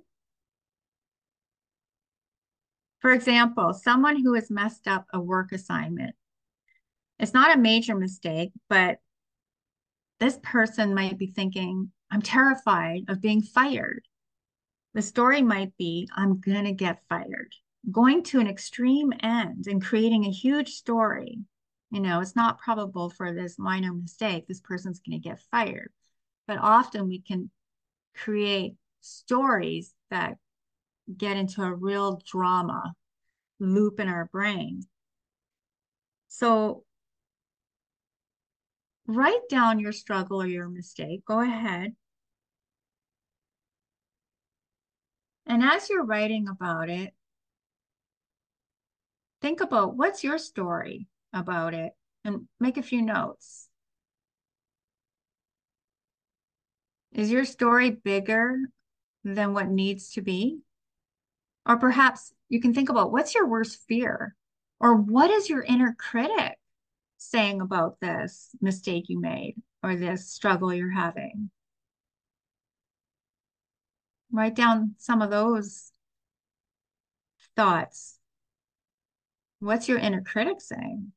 [3.00, 6.14] For example, someone who has messed up a work assignment
[7.18, 8.98] it's not a major mistake, but
[10.20, 14.02] this person might be thinking, I'm terrified of being fired.
[14.94, 17.54] The story might be, I'm going to get fired.
[17.90, 21.40] Going to an extreme end and creating a huge story.
[21.90, 25.90] You know, it's not probable for this minor mistake, this person's going to get fired.
[26.46, 27.50] But often we can
[28.14, 30.38] create stories that
[31.16, 32.94] get into a real drama
[33.60, 34.82] loop in our brain.
[36.28, 36.84] So
[39.06, 41.24] write down your struggle or your mistake.
[41.24, 41.94] Go ahead.
[45.46, 47.14] And as you're writing about it,
[49.40, 51.92] think about what's your story about it
[52.24, 53.68] and make a few notes.
[57.12, 58.58] Is your story bigger
[59.24, 60.58] than what needs to be?
[61.68, 64.34] Or perhaps you can think about what's your worst fear?
[64.80, 66.58] Or what is your inner critic?
[67.18, 71.50] saying about this mistake you made or this struggle you're having.
[74.32, 75.92] Write down some of those
[77.56, 78.18] thoughts.
[79.58, 81.12] What's your inner critic saying?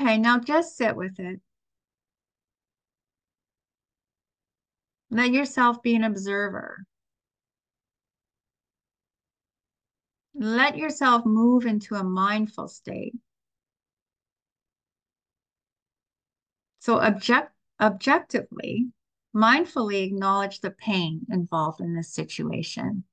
[0.00, 1.40] Okay, now just sit with it.
[5.10, 6.86] Let yourself be an observer.
[10.34, 13.14] Let yourself move into a mindful state.
[16.78, 18.88] So object objectively,
[19.36, 23.04] mindfully acknowledge the pain involved in this situation.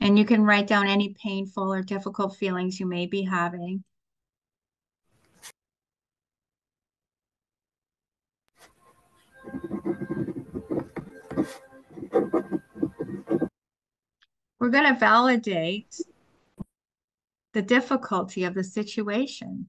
[0.00, 3.84] And you can write down any painful or difficult feelings you may be having.
[14.58, 16.00] We're going to validate
[17.52, 19.68] the difficulty of the situation.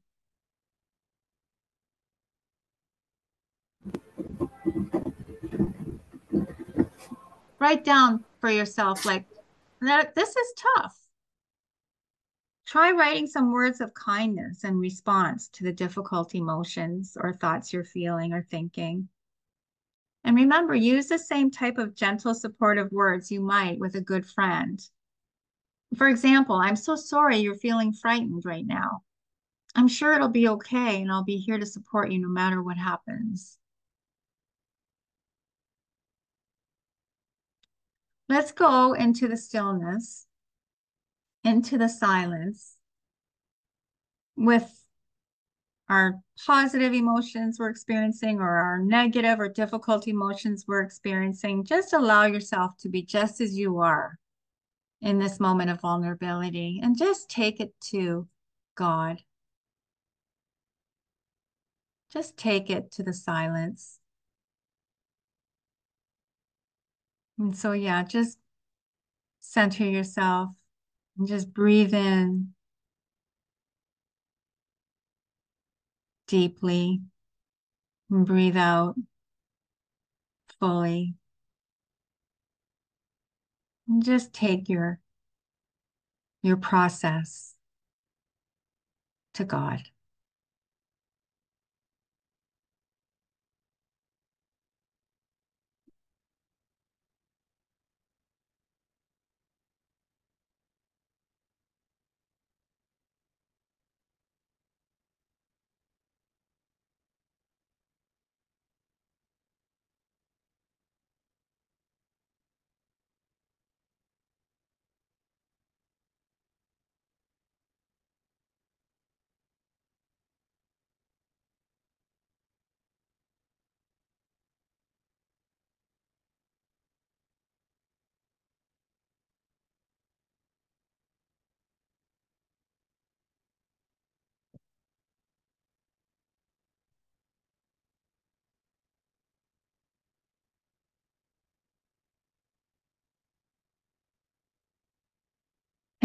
[7.60, 9.26] Write down for yourself, like,
[9.82, 10.98] this is tough.
[12.66, 17.84] Try writing some words of kindness in response to the difficult emotions or thoughts you're
[17.84, 19.08] feeling or thinking.
[20.28, 24.26] And remember, use the same type of gentle, supportive words you might with a good
[24.26, 24.78] friend.
[25.96, 29.04] For example, I'm so sorry you're feeling frightened right now.
[29.74, 32.76] I'm sure it'll be okay, and I'll be here to support you no matter what
[32.76, 33.58] happens.
[38.28, 40.26] Let's go into the stillness,
[41.46, 42.76] into the silence
[44.36, 44.77] with
[45.90, 51.64] our positive emotions we're experiencing or our negative or difficult emotions we're experiencing.
[51.64, 54.20] Just allow yourself to be just as you are
[55.02, 58.28] in this moment of vulnerability and just take it to
[58.76, 59.22] God.
[62.12, 64.00] Just take it to the silence.
[67.40, 68.40] And so, yeah, just
[69.40, 70.50] center yourself
[71.18, 72.54] and just breathe in
[76.28, 77.02] deeply
[78.10, 78.96] breathe out
[80.60, 81.16] fully.
[83.88, 85.00] And just take your
[86.44, 87.56] your process
[89.34, 89.82] to God.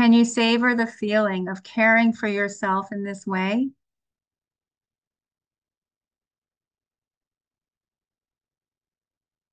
[0.02, 3.70] Can you savor the feeling of caring for yourself in this way?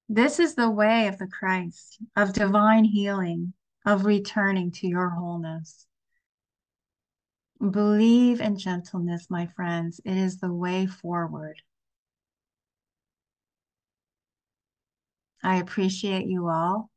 [0.10, 3.54] This is the way of the Christ, of divine healing,
[3.86, 5.86] of returning to your wholeness.
[7.60, 10.02] Believe in gentleness, my friends.
[10.04, 11.62] It is the way forward.
[15.44, 16.90] I appreciate you all.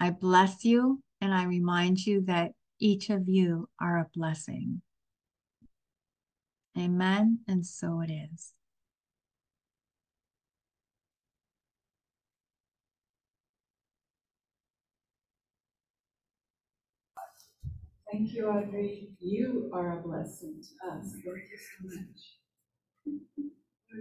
[0.00, 4.82] I bless you and I remind you that each of you are a blessing.
[6.78, 7.38] Amen.
[7.48, 8.52] And so it is.
[18.12, 19.08] Thank you, Audrey.
[19.18, 21.10] You are a blessing to us.
[21.10, 22.20] Thank you so much.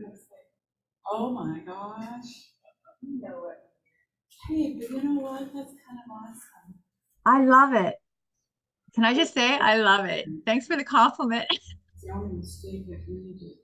[0.03, 0.13] What?
[1.09, 2.49] Oh my gosh.
[3.01, 3.59] You know it.
[4.49, 5.53] Hey, but you know what?
[5.53, 6.72] That's kind of awesome.
[7.25, 7.95] I love it.
[8.95, 10.27] Can I just say I love it?
[10.45, 11.45] Thanks for the compliment.
[12.05, 13.61] The only mistake I've made it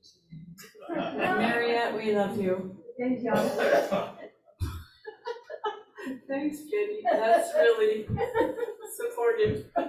[0.95, 1.17] today.
[1.27, 2.77] Mariette, we love you.
[2.97, 3.35] Thanks, y'all.
[6.29, 7.01] Thanks, Kitty.
[7.11, 8.07] That's really
[8.95, 9.65] supportive.
[9.77, 9.87] All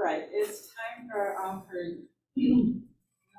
[0.00, 2.06] right, it's time for our offering.
[2.38, 2.40] I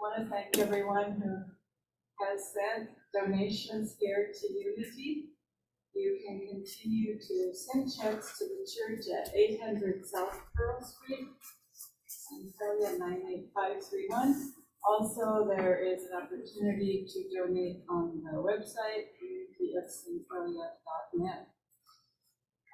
[0.01, 5.29] want to thank everyone who has sent donations here to Unity.
[5.93, 11.27] You can continue to send checks to the church at eight hundred South Pearl Street,
[12.07, 14.53] Centralia nine eight five three one.
[14.87, 21.47] Also, there is an opportunity to donate on the website, unityofcentralia.net.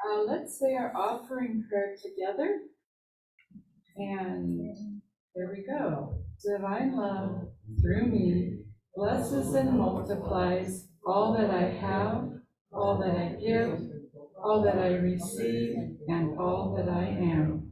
[0.05, 2.61] Uh, let's say our offering prayer together.
[3.97, 4.61] And
[5.35, 6.21] there we go.
[6.45, 7.47] Divine love
[7.81, 8.59] through me
[8.95, 12.29] blesses and multiplies all that I have,
[12.77, 13.79] all that I give,
[14.43, 15.75] all that I receive,
[16.07, 17.71] and all that I am.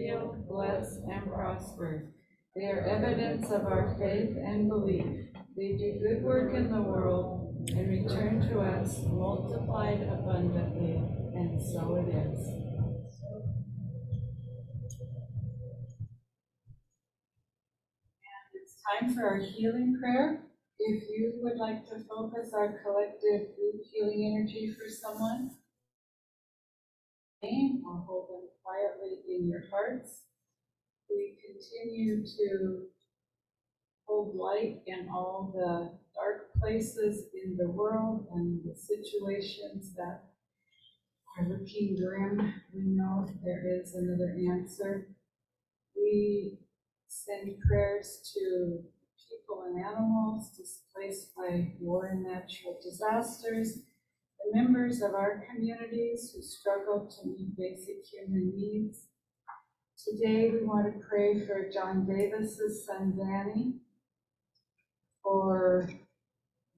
[1.21, 2.13] and prosper.
[2.55, 5.05] They are evidence of our faith and belief.
[5.55, 10.95] They do good work in the world and return to us multiplied abundantly,
[11.35, 12.47] and so it is.
[18.27, 20.43] And it's time for our healing prayer.
[20.79, 25.51] If you would like to focus our collective group healing energy for someone,
[27.43, 30.23] name or hold them quietly in your hearts.
[31.15, 32.83] We continue to
[34.07, 40.23] hold light in all the dark places in the world and the situations that
[41.37, 42.53] are looking grim.
[42.73, 45.07] We know there is another answer.
[45.95, 46.59] We
[47.07, 48.83] send prayers to
[49.29, 53.79] people and animals displaced by war and natural disasters
[54.43, 59.07] the members of our communities who struggle to meet basic human needs.
[60.07, 63.73] Today, we want to pray for John Davis's son Danny,
[65.21, 65.87] for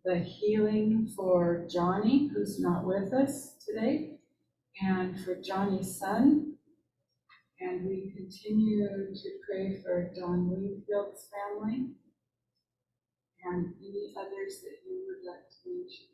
[0.03, 4.17] the healing for Johnny, who's not with us today,
[4.81, 6.55] and for Johnny's son.
[7.61, 11.91] And we continue to pray for Don Wheatfield's family
[13.45, 16.12] and any others that you would like to mention.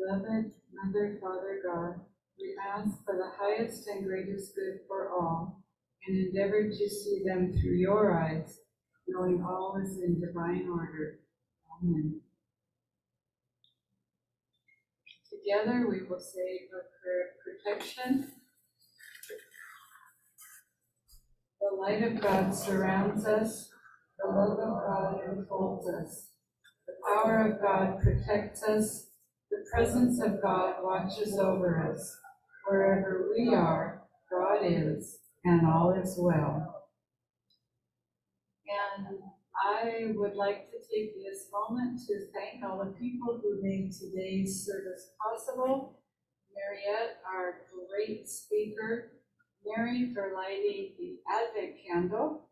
[0.00, 2.00] Beloved Mother, Father God,
[2.38, 5.62] we ask for the highest and greatest good for all,
[6.06, 8.60] and endeavor to see them through your eyes,
[9.06, 11.18] knowing all is in divine order.
[11.82, 12.20] Amen.
[15.28, 18.32] Together we will say a prayer of protection.
[21.60, 23.68] The light of God surrounds us,
[24.18, 26.30] the love of God enfolds us,
[26.86, 29.09] the power of God protects us,
[29.50, 32.16] the presence of God watches over us.
[32.68, 36.86] Wherever we are, God is, and all is well.
[38.68, 39.18] And
[39.56, 44.64] I would like to take this moment to thank all the people who made today's
[44.64, 45.98] service possible.
[46.54, 49.12] Mariette, our great speaker,
[49.66, 52.48] Mary for lighting the Advent candle,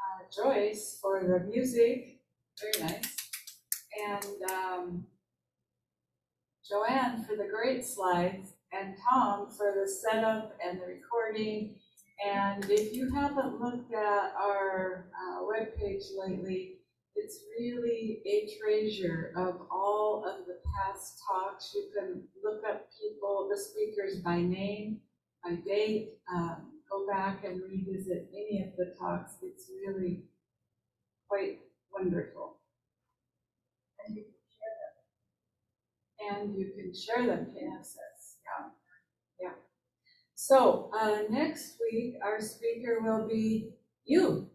[0.00, 2.20] uh, Joyce for the music,
[2.60, 3.16] very nice,
[4.08, 5.04] and um,
[6.72, 11.74] Joanne for the great slides, and Tom for the setup and the recording.
[12.26, 16.78] And if you haven't looked at our uh, webpage lately,
[17.14, 21.72] it's really a treasure of all of the past talks.
[21.74, 25.00] You can look up people, the speakers by name,
[25.44, 29.34] by date, um, go back and revisit any of the talks.
[29.42, 30.22] It's really
[31.28, 31.58] quite
[31.92, 32.56] wonderful.
[36.30, 38.36] And you can share them to access.
[38.46, 38.68] Yeah,
[39.40, 39.54] yeah.
[40.34, 43.70] So uh, next week, our speaker will be
[44.04, 44.50] you.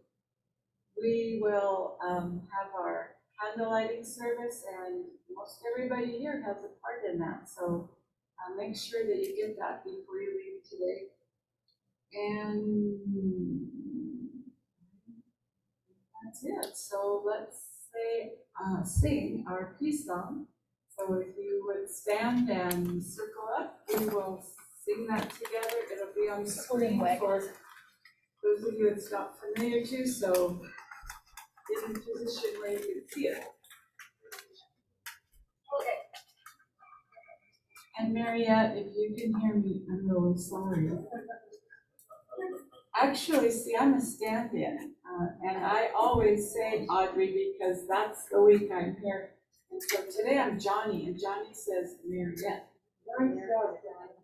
[1.01, 5.05] we will um, have our candle lighting service, and
[5.35, 7.89] most everybody here has a part in that, so
[8.39, 11.07] uh, make sure that you get that before you leave today.
[12.13, 13.67] And
[16.23, 17.59] that's it, so let's
[17.93, 18.31] say,
[18.63, 20.47] uh, sing our peace song.
[20.97, 24.43] So if you would stand and circle up, we will
[24.83, 27.41] sing that together, it'll be on the screen for
[28.43, 30.61] those of you it's not familiar to, so
[31.85, 33.43] in position where you can see it.
[35.77, 35.97] Okay.
[37.99, 40.91] And Mariette, if you can hear me, I'm really sorry.
[42.95, 48.69] Actually, see, I'm a stand-in, uh, and I always say Audrey because that's the week
[48.73, 49.36] I'm here.
[49.75, 52.69] So today I'm Johnny, and Johnny says Mariette.
[53.05, 54.16] Job, Johnny.